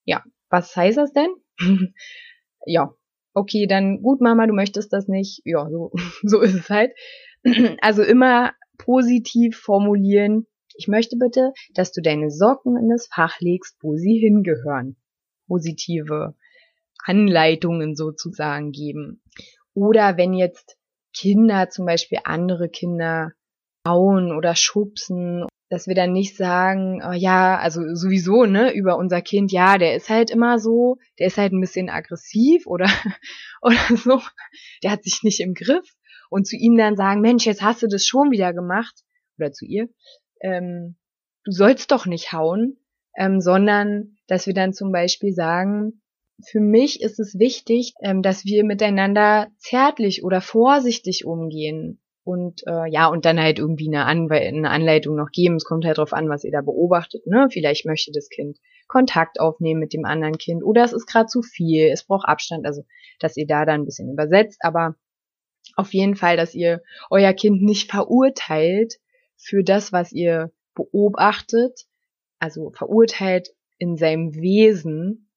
ja, 0.03 0.23
was 0.49 0.75
heißt 0.75 0.97
das 0.97 1.13
denn? 1.13 1.29
ja, 2.65 2.93
okay, 3.33 3.67
dann 3.67 4.01
gut, 4.01 4.21
Mama, 4.21 4.47
du 4.47 4.53
möchtest 4.53 4.93
das 4.93 5.07
nicht. 5.07 5.41
Ja, 5.45 5.69
so, 5.69 5.91
so 6.23 6.41
ist 6.41 6.55
es 6.55 6.69
halt. 6.69 6.91
Also 7.81 8.01
immer 8.01 8.53
positiv 8.79 9.57
formulieren. 9.59 10.47
Ich 10.77 10.87
möchte 10.87 11.17
bitte, 11.17 11.53
dass 11.73 11.91
du 11.91 12.01
deine 12.01 12.31
Socken 12.31 12.77
in 12.77 12.89
das 12.89 13.07
Fach 13.07 13.39
legst, 13.39 13.77
wo 13.81 13.95
sie 13.95 14.17
hingehören. 14.17 14.95
Positive 15.47 16.35
Anleitungen 17.03 17.95
sozusagen 17.95 18.71
geben. 18.71 19.21
Oder 19.73 20.17
wenn 20.17 20.33
jetzt 20.33 20.77
Kinder 21.13 21.69
zum 21.69 21.85
Beispiel 21.85 22.19
andere 22.23 22.69
Kinder 22.69 23.31
hauen 23.87 24.35
oder 24.35 24.55
schubsen 24.55 25.45
dass 25.69 25.87
wir 25.87 25.95
dann 25.95 26.13
nicht 26.13 26.37
sagen, 26.37 27.01
oh 27.03 27.13
ja, 27.13 27.57
also 27.57 27.81
sowieso, 27.95 28.45
ne, 28.45 28.73
über 28.73 28.97
unser 28.97 29.21
Kind, 29.21 29.51
ja, 29.51 29.77
der 29.77 29.95
ist 29.95 30.09
halt 30.09 30.29
immer 30.29 30.59
so, 30.59 30.97
der 31.19 31.27
ist 31.27 31.37
halt 31.37 31.53
ein 31.53 31.61
bisschen 31.61 31.89
aggressiv 31.89 32.67
oder, 32.67 32.87
oder 33.61 33.77
so, 33.95 34.21
der 34.83 34.91
hat 34.91 35.03
sich 35.03 35.23
nicht 35.23 35.39
im 35.39 35.53
Griff 35.53 35.85
und 36.29 36.45
zu 36.45 36.55
ihm 36.55 36.77
dann 36.77 36.95
sagen, 36.95 37.21
Mensch, 37.21 37.45
jetzt 37.45 37.63
hast 37.63 37.81
du 37.81 37.87
das 37.87 38.05
schon 38.05 38.31
wieder 38.31 38.53
gemacht, 38.53 39.01
oder 39.37 39.51
zu 39.51 39.65
ihr, 39.65 39.89
ähm, 40.45 40.95
du 41.43 41.51
sollst 41.51 41.91
doch 41.91 42.05
nicht 42.05 42.31
hauen, 42.31 42.77
ähm, 43.17 43.41
sondern 43.41 44.17
dass 44.27 44.47
wir 44.47 44.53
dann 44.53 44.73
zum 44.73 44.91
Beispiel 44.91 45.33
sagen, 45.33 46.01
für 46.43 46.59
mich 46.59 47.01
ist 47.01 47.19
es 47.19 47.39
wichtig, 47.39 47.93
ähm, 48.01 48.21
dass 48.21 48.45
wir 48.45 48.63
miteinander 48.63 49.47
zärtlich 49.57 50.23
oder 50.23 50.41
vorsichtig 50.41 51.25
umgehen 51.25 52.01
und 52.23 52.63
äh, 52.67 52.89
ja, 52.91 53.07
und 53.07 53.25
dann 53.25 53.39
halt 53.39 53.59
irgendwie 53.59 53.87
eine, 53.87 54.05
Anwe 54.05 54.35
eine 54.35 54.69
Anleitung 54.69 55.15
noch 55.15 55.29
geben. 55.31 55.55
Es 55.55 55.65
kommt 55.65 55.85
halt 55.85 55.97
drauf 55.97 56.11
an, 56.11 56.27
was 56.27 56.43
ihr 56.43 56.51
da 56.51 56.61
beobachtet. 56.61 57.25
Ne? 57.27 57.47
Vielleicht 57.51 57.85
möchte 57.85 58.11
das 58.11 58.29
Kind 58.29 58.57
Kontakt 58.87 59.39
aufnehmen 59.39 59.79
mit 59.79 59.93
dem 59.93 60.05
anderen 60.05 60.37
Kind 60.37 60.63
oder 60.63 60.83
es 60.83 60.93
ist 60.93 61.07
gerade 61.07 61.27
zu 61.27 61.41
viel, 61.41 61.89
es 61.91 62.05
braucht 62.05 62.27
Abstand, 62.27 62.65
also 62.65 62.83
dass 63.19 63.37
ihr 63.37 63.47
da 63.47 63.65
dann 63.65 63.81
ein 63.81 63.85
bisschen 63.85 64.11
übersetzt, 64.11 64.59
aber 64.61 64.95
auf 65.75 65.93
jeden 65.93 66.15
Fall, 66.15 66.37
dass 66.37 66.53
ihr 66.53 66.81
euer 67.09 67.33
Kind 67.33 67.61
nicht 67.63 67.89
verurteilt 67.89 68.99
für 69.37 69.63
das, 69.63 69.91
was 69.91 70.11
ihr 70.11 70.51
beobachtet, 70.73 71.85
also 72.39 72.71
verurteilt 72.71 73.49
in 73.77 73.97
seinem 73.97 74.35
Wesen, 74.35 75.29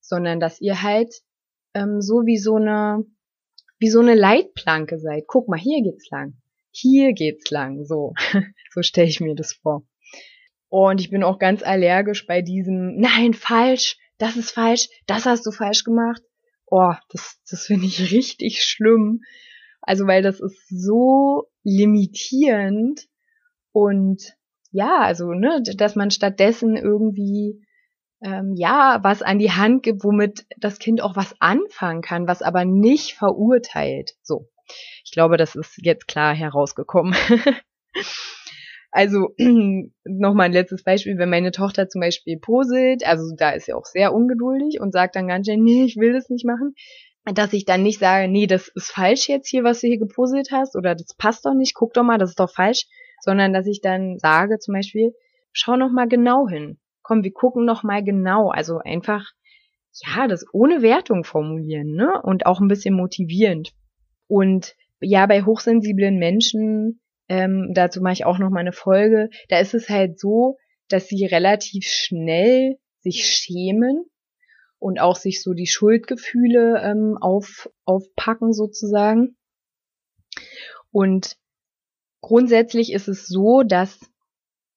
sondern 0.00 0.40
dass 0.40 0.60
ihr 0.60 0.82
halt 0.82 1.14
ähm, 1.74 2.00
so 2.00 2.26
wie 2.26 2.38
so 2.38 2.56
eine 2.56 3.04
wie 3.78 3.90
so 3.90 4.00
eine 4.00 4.14
Leitplanke 4.14 4.98
seid. 4.98 5.24
Guck 5.26 5.48
mal, 5.48 5.58
hier 5.58 5.82
geht's 5.82 6.08
lang. 6.10 6.34
Hier 6.70 7.12
geht's 7.12 7.50
lang. 7.50 7.84
So, 7.84 8.14
so 8.72 8.82
stelle 8.82 9.08
ich 9.08 9.20
mir 9.20 9.34
das 9.34 9.52
vor. 9.52 9.86
Und 10.68 11.00
ich 11.00 11.10
bin 11.10 11.22
auch 11.22 11.38
ganz 11.38 11.62
allergisch 11.62 12.26
bei 12.26 12.42
diesem, 12.42 12.96
nein, 12.96 13.34
falsch, 13.34 13.98
das 14.18 14.36
ist 14.36 14.52
falsch, 14.52 14.88
das 15.06 15.26
hast 15.26 15.44
du 15.46 15.50
falsch 15.50 15.84
gemacht. 15.84 16.22
Oh, 16.66 16.94
das, 17.10 17.40
das 17.48 17.66
finde 17.66 17.86
ich 17.86 18.10
richtig 18.12 18.62
schlimm. 18.62 19.20
Also, 19.82 20.06
weil 20.06 20.22
das 20.22 20.40
ist 20.40 20.66
so 20.68 21.50
limitierend 21.62 23.06
und 23.74 24.36
ja, 24.70 25.00
also, 25.00 25.32
ne, 25.32 25.62
dass 25.76 25.96
man 25.96 26.10
stattdessen 26.10 26.76
irgendwie 26.76 27.60
ähm, 28.22 28.54
ja, 28.56 29.00
was 29.02 29.22
an 29.22 29.38
die 29.38 29.50
Hand 29.50 29.82
gibt, 29.82 30.04
womit 30.04 30.46
das 30.56 30.78
Kind 30.78 31.02
auch 31.02 31.16
was 31.16 31.34
anfangen 31.40 32.00
kann, 32.00 32.28
was 32.28 32.40
aber 32.40 32.64
nicht 32.64 33.14
verurteilt. 33.14 34.14
So. 34.22 34.48
Ich 35.04 35.12
glaube, 35.12 35.36
das 35.36 35.54
ist 35.56 35.78
jetzt 35.82 36.08
klar 36.08 36.34
herausgekommen. 36.34 37.14
also 38.90 39.34
nochmal 40.04 40.46
ein 40.46 40.52
letztes 40.52 40.84
Beispiel, 40.84 41.18
wenn 41.18 41.28
meine 41.28 41.50
Tochter 41.50 41.88
zum 41.88 42.00
Beispiel 42.00 42.38
poselt, 42.38 43.06
also 43.06 43.34
da 43.36 43.50
ist 43.50 43.66
sie 43.66 43.74
auch 43.74 43.84
sehr 43.86 44.14
ungeduldig 44.14 44.80
und 44.80 44.92
sagt 44.92 45.16
dann 45.16 45.28
ganz 45.28 45.46
schnell, 45.46 45.58
nee, 45.58 45.84
ich 45.84 45.96
will 45.96 46.12
das 46.12 46.30
nicht 46.30 46.46
machen, 46.46 46.74
dass 47.24 47.52
ich 47.52 47.64
dann 47.64 47.82
nicht 47.82 47.98
sage, 47.98 48.28
nee, 48.28 48.46
das 48.46 48.68
ist 48.68 48.90
falsch 48.90 49.28
jetzt 49.28 49.48
hier, 49.48 49.64
was 49.64 49.80
du 49.80 49.88
hier 49.88 49.98
geposelt 49.98 50.50
hast, 50.52 50.76
oder 50.76 50.94
das 50.94 51.14
passt 51.18 51.44
doch 51.44 51.54
nicht, 51.54 51.74
guck 51.74 51.92
doch 51.92 52.04
mal, 52.04 52.18
das 52.18 52.30
ist 52.30 52.40
doch 52.40 52.50
falsch, 52.50 52.86
sondern 53.24 53.52
dass 53.52 53.66
ich 53.66 53.80
dann 53.80 54.18
sage 54.18 54.58
zum 54.58 54.74
Beispiel, 54.74 55.14
schau 55.52 55.76
noch 55.76 55.90
mal 55.90 56.06
genau 56.06 56.48
hin 56.48 56.78
komm, 57.04 57.22
wir 57.22 57.32
gucken 57.32 57.64
noch 57.64 57.84
mal 57.84 58.02
genau. 58.02 58.50
Also 58.50 58.78
einfach, 58.78 59.30
ja, 59.92 60.26
das 60.26 60.44
ohne 60.52 60.82
Wertung 60.82 61.22
formulieren, 61.22 61.92
ne? 61.92 62.20
Und 62.20 62.46
auch 62.46 62.60
ein 62.60 62.66
bisschen 62.66 62.96
motivierend. 62.96 63.72
Und 64.26 64.74
ja, 65.00 65.26
bei 65.26 65.42
hochsensiblen 65.44 66.18
Menschen, 66.18 67.00
ähm, 67.28 67.70
dazu 67.74 68.00
mache 68.00 68.14
ich 68.14 68.24
auch 68.24 68.38
noch 68.38 68.50
mal 68.50 68.60
eine 68.60 68.72
Folge, 68.72 69.30
da 69.48 69.60
ist 69.60 69.74
es 69.74 69.88
halt 69.88 70.18
so, 70.18 70.56
dass 70.88 71.06
sie 71.06 71.24
relativ 71.26 71.86
schnell 71.86 72.78
sich 73.00 73.26
schämen 73.26 74.06
und 74.78 75.00
auch 75.00 75.16
sich 75.16 75.42
so 75.42 75.52
die 75.52 75.66
Schuldgefühle 75.66 76.82
ähm, 76.82 77.18
auf, 77.20 77.70
aufpacken 77.84 78.52
sozusagen. 78.52 79.36
Und 80.90 81.36
grundsätzlich 82.24 82.92
ist 82.92 83.06
es 83.06 83.26
so, 83.26 83.62
dass 83.62 84.00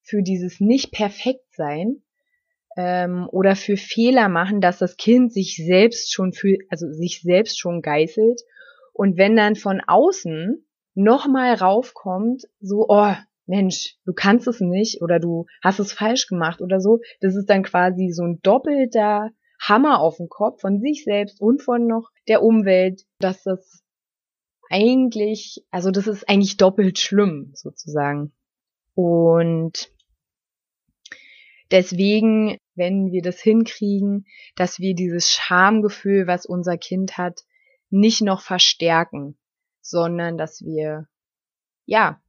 für 0.01 0.21
dieses 0.21 0.59
nicht 0.59 0.91
perfekt 0.91 1.45
sein 1.55 2.03
ähm, 2.75 3.27
oder 3.31 3.55
für 3.55 3.77
Fehler 3.77 4.27
machen, 4.27 4.59
dass 4.59 4.79
das 4.79 4.97
Kind 4.97 5.31
sich 5.31 5.55
selbst 5.55 6.13
schon 6.13 6.33
für, 6.33 6.57
also 6.69 6.91
sich 6.91 7.21
selbst 7.21 7.57
schon 7.57 7.81
geißelt. 7.81 8.41
Und 8.91 9.17
wenn 9.17 9.37
dann 9.37 9.55
von 9.55 9.81
außen 9.85 10.67
nochmal 10.93 11.53
raufkommt, 11.53 12.43
so, 12.59 12.85
oh, 12.89 13.13
Mensch, 13.45 13.95
du 14.05 14.11
kannst 14.13 14.47
es 14.49 14.59
nicht 14.59 15.01
oder 15.01 15.19
du 15.19 15.45
hast 15.63 15.79
es 15.79 15.93
falsch 15.93 16.27
gemacht 16.27 16.59
oder 16.59 16.81
so, 16.81 16.99
das 17.21 17.37
ist 17.37 17.49
dann 17.49 17.63
quasi 17.63 18.09
so 18.11 18.23
ein 18.23 18.39
doppelter 18.43 19.29
Hammer 19.61 20.01
auf 20.01 20.17
den 20.17 20.27
Kopf 20.27 20.59
von 20.59 20.81
sich 20.81 21.05
selbst 21.05 21.39
und 21.39 21.61
von 21.61 21.87
noch 21.87 22.09
der 22.27 22.43
Umwelt, 22.43 23.03
dass 23.19 23.43
das 23.43 23.86
eigentlich, 24.69 25.63
also 25.71 25.91
das 25.91 26.07
ist 26.07 26.27
eigentlich 26.29 26.57
doppelt 26.57 26.99
schlimm 26.99 27.51
sozusagen. 27.53 28.33
Und 28.95 29.91
deswegen 31.71 32.57
wenn 32.77 33.11
wir 33.11 33.21
das 33.21 33.41
hinkriegen, 33.41 34.25
dass 34.55 34.79
wir 34.79 34.93
dieses 34.93 35.31
Schamgefühl, 35.31 36.27
was 36.27 36.45
unser 36.45 36.77
Kind 36.77 37.17
hat, 37.17 37.41
nicht 37.89 38.21
noch 38.21 38.41
verstärken, 38.41 39.37
sondern 39.81 40.37
dass 40.37 40.63
wir, 40.63 41.07
ja, 41.85 42.21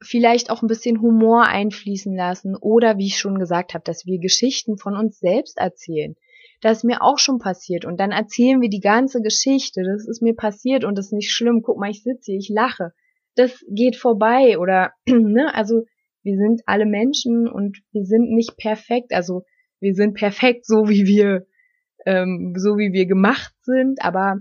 vielleicht 0.00 0.50
auch 0.50 0.62
ein 0.62 0.68
bisschen 0.68 1.00
Humor 1.00 1.46
einfließen 1.46 2.14
lassen 2.14 2.54
oder 2.54 2.98
wie 2.98 3.06
ich 3.06 3.18
schon 3.18 3.38
gesagt 3.38 3.74
habe, 3.74 3.82
dass 3.84 4.06
wir 4.06 4.20
Geschichten 4.20 4.78
von 4.78 4.96
uns 4.96 5.18
selbst 5.18 5.58
erzählen. 5.58 6.14
Das 6.60 6.78
ist 6.78 6.84
mir 6.84 7.02
auch 7.02 7.18
schon 7.18 7.38
passiert 7.38 7.84
und 7.84 8.00
dann 8.00 8.10
erzählen 8.10 8.60
wir 8.60 8.68
die 8.68 8.80
ganze 8.80 9.20
Geschichte. 9.22 9.82
Das 9.84 10.06
ist 10.08 10.22
mir 10.22 10.34
passiert 10.34 10.84
und 10.84 10.98
das 10.98 11.06
ist 11.06 11.12
nicht 11.12 11.32
schlimm. 11.32 11.62
Guck 11.62 11.78
mal, 11.78 11.90
ich 11.90 12.02
sitze 12.02 12.32
hier, 12.32 12.38
ich 12.38 12.48
lache. 12.48 12.92
Das 13.36 13.64
geht 13.68 13.96
vorbei 13.96 14.58
oder, 14.58 14.92
ne, 15.06 15.54
also 15.54 15.84
wir 16.22 16.36
sind 16.36 16.62
alle 16.66 16.86
Menschen 16.86 17.48
und 17.48 17.78
wir 17.92 18.04
sind 18.04 18.32
nicht 18.32 18.56
perfekt. 18.56 19.12
Also 19.12 19.44
wir 19.80 19.94
sind 19.94 20.14
perfekt, 20.14 20.66
so 20.66 20.88
wie 20.88 21.06
wir, 21.06 21.46
ähm, 22.04 22.54
so 22.56 22.76
wie 22.76 22.92
wir 22.92 23.06
gemacht 23.06 23.54
sind, 23.62 24.02
aber 24.02 24.40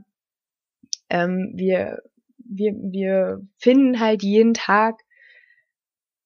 ähm, 1.09 1.53
wir, 1.55 2.01
wir, 2.37 2.73
wir 2.73 3.41
finden 3.57 3.99
halt 3.99 4.23
jeden 4.23 4.53
Tag 4.53 4.95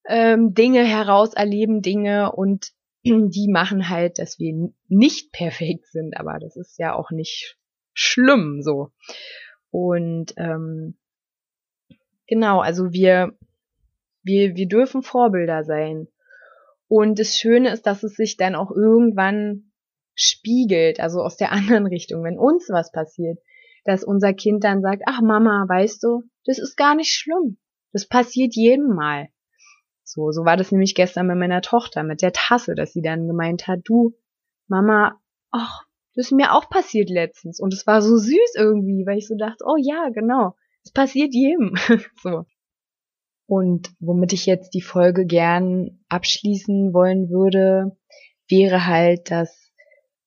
ähm, 0.08 0.54
Dinge 0.54 0.84
heraus, 0.84 1.34
erleben 1.34 1.82
Dinge 1.82 2.32
und 2.32 2.72
die 3.04 3.48
machen 3.52 3.90
halt, 3.90 4.20
dass 4.20 4.40
wir 4.40 4.72
nicht 4.88 5.32
perfekt 5.32 5.88
sind, 5.88 6.18
aber 6.18 6.40
das 6.40 6.56
ist 6.56 6.78
ja 6.78 6.94
auch 6.94 7.12
nicht 7.12 7.58
schlimm 7.94 8.62
so. 8.62 8.90
Und 9.70 10.34
ähm, 10.38 10.98
genau, 12.28 12.60
also 12.60 12.92
wir, 12.92 13.38
wir, 14.24 14.56
wir 14.56 14.68
dürfen 14.68 15.02
Vorbilder 15.02 15.64
sein. 15.64 16.08
Und 16.88 17.20
das 17.20 17.38
Schöne 17.38 17.72
ist, 17.72 17.86
dass 17.86 18.04
es 18.04 18.16
sich 18.16 18.36
dann 18.38 18.56
auch 18.56 18.72
irgendwann 18.72 19.72
spiegelt, 20.14 21.00
also 21.00 21.22
aus 21.22 21.38
der 21.38 21.52
anderen 21.54 21.88
Richtung, 21.88 22.24
wenn 22.24 22.38
uns 22.38 22.70
was 22.70 22.92
passiert, 22.92 23.40
dass 23.84 24.04
unser 24.04 24.34
Kind 24.34 24.64
dann 24.64 24.82
sagt, 24.82 25.04
ach 25.08 25.22
Mama, 25.22 25.66
weißt 25.68 26.04
du, 26.04 26.24
das 26.46 26.60
ist 26.60 26.76
gar 26.76 26.96
nicht 26.96 27.14
schlimm. 27.14 27.58
Das 27.94 28.08
passiert 28.08 28.56
jedem 28.56 28.96
mal. 28.96 29.30
So, 30.14 30.32
so 30.32 30.44
war 30.44 30.58
das 30.58 30.74
nämlich 30.74 30.94
gestern 30.94 31.30
bei 31.30 31.36
meiner 31.36 31.62
Tochter 31.62 32.04
mit 32.04 32.22
der 32.22 32.34
Tasse, 32.34 32.76
dass 32.76 32.92
sie 32.92 33.02
dann 33.02 33.28
gemeint 33.28 33.68
hat, 33.68 33.80
du, 33.86 34.14
Mama, 34.68 35.18
ach, 35.52 35.86
das 36.16 36.26
ist 36.26 36.32
mir 36.34 36.54
auch 36.54 36.70
passiert 36.70 37.10
letztens. 37.10 37.62
Und 37.62 37.74
es 37.74 37.88
war 37.88 38.02
so 38.02 38.18
süß 38.18 38.56
irgendwie, 38.58 39.06
weil 39.06 39.20
ich 39.20 39.28
so 39.28 39.36
dachte, 39.38 39.64
oh 39.66 39.78
ja, 39.78 40.10
genau, 40.14 40.56
es 40.84 40.92
passiert 40.92 41.34
jedem. 41.34 41.76
so. 42.22 42.44
Und 43.48 43.94
womit 44.00 44.34
ich 44.34 44.46
jetzt 44.46 44.74
die 44.74 44.82
Folge 44.82 45.26
gern 45.26 46.02
abschließen 46.10 46.94
wollen 46.94 47.30
würde, 47.30 47.98
wäre 48.50 48.86
halt, 48.86 49.32
dass 49.32 49.72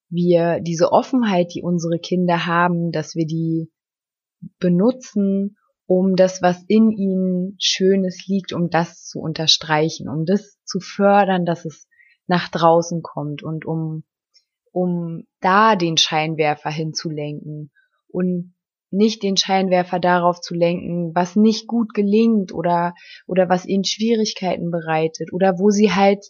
wir 0.08 0.60
diese 0.60 0.92
Offenheit, 0.92 1.54
die 1.54 1.62
unsere 1.62 1.98
Kinder 1.98 2.46
haben, 2.46 2.90
dass 2.90 3.14
wir 3.14 3.26
die 3.26 3.70
benutzen, 4.58 5.58
um 5.86 6.16
das, 6.16 6.40
was 6.42 6.62
in 6.66 6.90
ihnen 6.90 7.56
Schönes 7.60 8.26
liegt, 8.26 8.52
um 8.52 8.70
das 8.70 9.04
zu 9.04 9.20
unterstreichen, 9.20 10.08
um 10.08 10.24
das 10.24 10.58
zu 10.64 10.80
fördern, 10.80 11.44
dass 11.44 11.64
es 11.64 11.88
nach 12.26 12.48
draußen 12.48 13.02
kommt 13.02 13.42
und 13.42 13.66
um, 13.66 14.04
um 14.72 15.26
da 15.40 15.76
den 15.76 15.96
Scheinwerfer 15.96 16.70
hinzulenken 16.70 17.70
und 18.08 18.54
nicht 18.90 19.22
den 19.22 19.36
Scheinwerfer 19.36 19.98
darauf 19.98 20.40
zu 20.40 20.54
lenken, 20.54 21.14
was 21.14 21.36
nicht 21.36 21.66
gut 21.66 21.92
gelingt 21.94 22.54
oder, 22.54 22.94
oder 23.26 23.48
was 23.48 23.66
ihnen 23.66 23.84
Schwierigkeiten 23.84 24.70
bereitet 24.70 25.32
oder 25.32 25.58
wo 25.58 25.70
sie 25.70 25.92
halt 25.92 26.24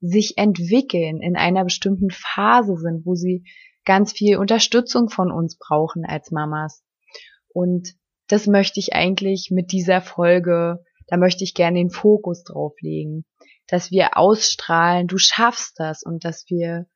sich 0.00 0.34
entwickeln, 0.36 1.20
in 1.20 1.36
einer 1.36 1.64
bestimmten 1.64 2.10
Phase 2.10 2.76
sind, 2.76 3.04
wo 3.04 3.14
sie 3.14 3.44
ganz 3.84 4.12
viel 4.12 4.36
Unterstützung 4.38 5.08
von 5.08 5.30
uns 5.30 5.58
brauchen 5.58 6.04
als 6.04 6.30
Mamas. 6.30 6.84
Und 7.52 7.94
das 8.28 8.46
möchte 8.46 8.80
ich 8.80 8.94
eigentlich 8.94 9.50
mit 9.50 9.72
dieser 9.72 10.00
Folge, 10.00 10.82
da 11.08 11.16
möchte 11.16 11.44
ich 11.44 11.54
gerne 11.54 11.78
den 11.78 11.90
Fokus 11.90 12.44
drauf 12.44 12.74
legen, 12.80 13.24
dass 13.66 13.90
wir 13.90 14.16
ausstrahlen, 14.16 15.06
du 15.06 15.18
schaffst 15.18 15.78
das 15.78 16.02
und 16.02 16.24
dass 16.24 16.44
wir 16.48 16.86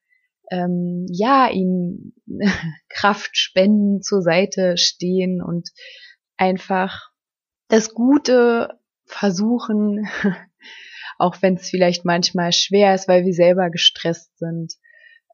ähm, 0.51 1.07
ja 1.11 1.49
ihnen 1.51 2.15
Kraft 2.89 3.37
spenden, 3.37 4.03
zur 4.03 4.23
Seite 4.23 4.77
stehen 4.77 5.43
und 5.43 5.71
einfach 6.37 7.11
das 7.69 7.93
Gute 7.93 8.79
versuchen, 9.05 10.09
auch 11.19 11.37
wenn 11.43 11.55
es 11.55 11.69
vielleicht 11.69 12.05
manchmal 12.05 12.53
schwer 12.53 12.95
ist, 12.95 13.09
weil 13.09 13.25
wir 13.25 13.35
selber 13.35 13.71
gestresst 13.71 14.39
sind 14.39 14.75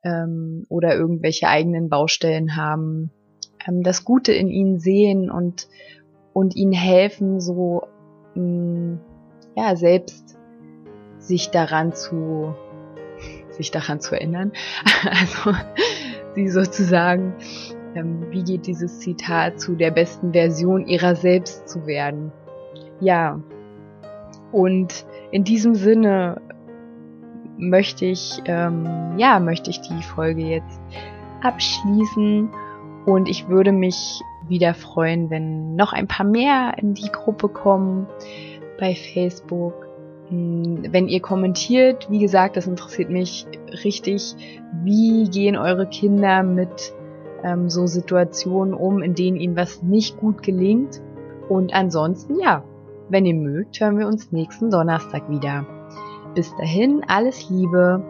ähm, 0.03 0.65
oder 0.69 0.95
irgendwelche 0.95 1.49
eigenen 1.49 1.89
Baustellen 1.89 2.57
haben, 2.57 3.13
ähm, 3.67 3.83
das 3.83 4.05
Gute 4.05 4.33
in 4.33 4.49
ihnen 4.49 4.79
sehen 4.79 5.31
und 5.31 5.69
und 6.33 6.57
ihnen 6.57 6.73
helfen, 6.73 7.41
so 7.41 7.83
mh, 8.35 8.43
mm, 8.43 9.01
ja 9.57 9.77
selbst 9.77 10.37
sich 11.19 11.51
daran 11.51 11.93
zu 11.95 12.55
sich 13.51 13.71
daran 13.71 14.01
zu 14.01 14.15
erinnern. 14.15 14.53
Also 15.09 15.57
sie 16.35 16.49
sozusagen, 16.49 17.35
ähm, 17.95 18.27
wie 18.31 18.43
geht 18.43 18.67
dieses 18.67 18.99
Zitat 18.99 19.61
zu 19.61 19.77
der 19.77 19.91
besten 19.91 20.33
Version 20.33 20.87
ihrer 20.87 21.15
selbst 21.15 21.69
zu 21.69 21.87
werden? 21.87 22.33
Ja. 23.01 23.41
Und 24.51 25.07
in 25.31 25.45
diesem 25.45 25.75
Sinne 25.75 26.41
möchte 27.57 28.07
ich, 28.07 28.43
ähm, 28.47 29.15
ja, 29.19 29.39
möchte 29.39 29.71
ich 29.71 29.81
die 29.81 30.03
Folge 30.03 30.43
jetzt 30.43 30.81
abschließen 31.43 32.49
und 33.07 33.29
ich 33.29 33.49
würde 33.49 33.73
mich 33.73 34.23
wieder 34.49 34.75
freuen, 34.75 35.31
wenn 35.31 35.77
noch 35.77 35.93
ein 35.93 36.07
paar 36.07 36.27
mehr 36.27 36.75
in 36.79 36.95
die 36.95 37.11
Gruppe 37.11 37.49
kommen 37.49 38.07
bei 38.79 38.95
Facebook. 38.95 39.89
Hm, 40.29 40.85
wenn 40.91 41.09
ihr 41.09 41.21
kommentiert, 41.21 42.11
wie 42.11 42.19
gesagt, 42.19 42.57
das 42.57 42.67
interessiert 42.67 43.11
mich 43.11 43.47
richtig. 43.85 44.35
Wie 44.83 45.29
gehen 45.29 45.57
eure 45.57 45.87
Kinder 45.87 46.43
mit 46.43 46.95
ähm, 47.43 47.69
so 47.69 47.87
Situationen 47.87 48.75
um, 48.75 49.03
in 49.03 49.15
denen 49.15 49.37
ihnen 49.37 49.57
was 49.57 49.83
nicht 49.83 50.19
gut 50.19 50.43
gelingt? 50.43 51.03
Und 51.49 51.75
ansonsten, 51.75 52.41
ja, 52.41 52.65
wenn 53.11 53.27
ihr 53.27 53.35
mögt, 53.35 53.81
hören 53.81 53.99
wir 53.99 54.07
uns 54.07 54.33
nächsten 54.33 54.71
Donnerstag 54.71 55.29
wieder. 55.29 55.67
Bis 56.35 56.55
dahin, 56.57 57.03
alles 57.07 57.51
Liebe. 57.51 58.03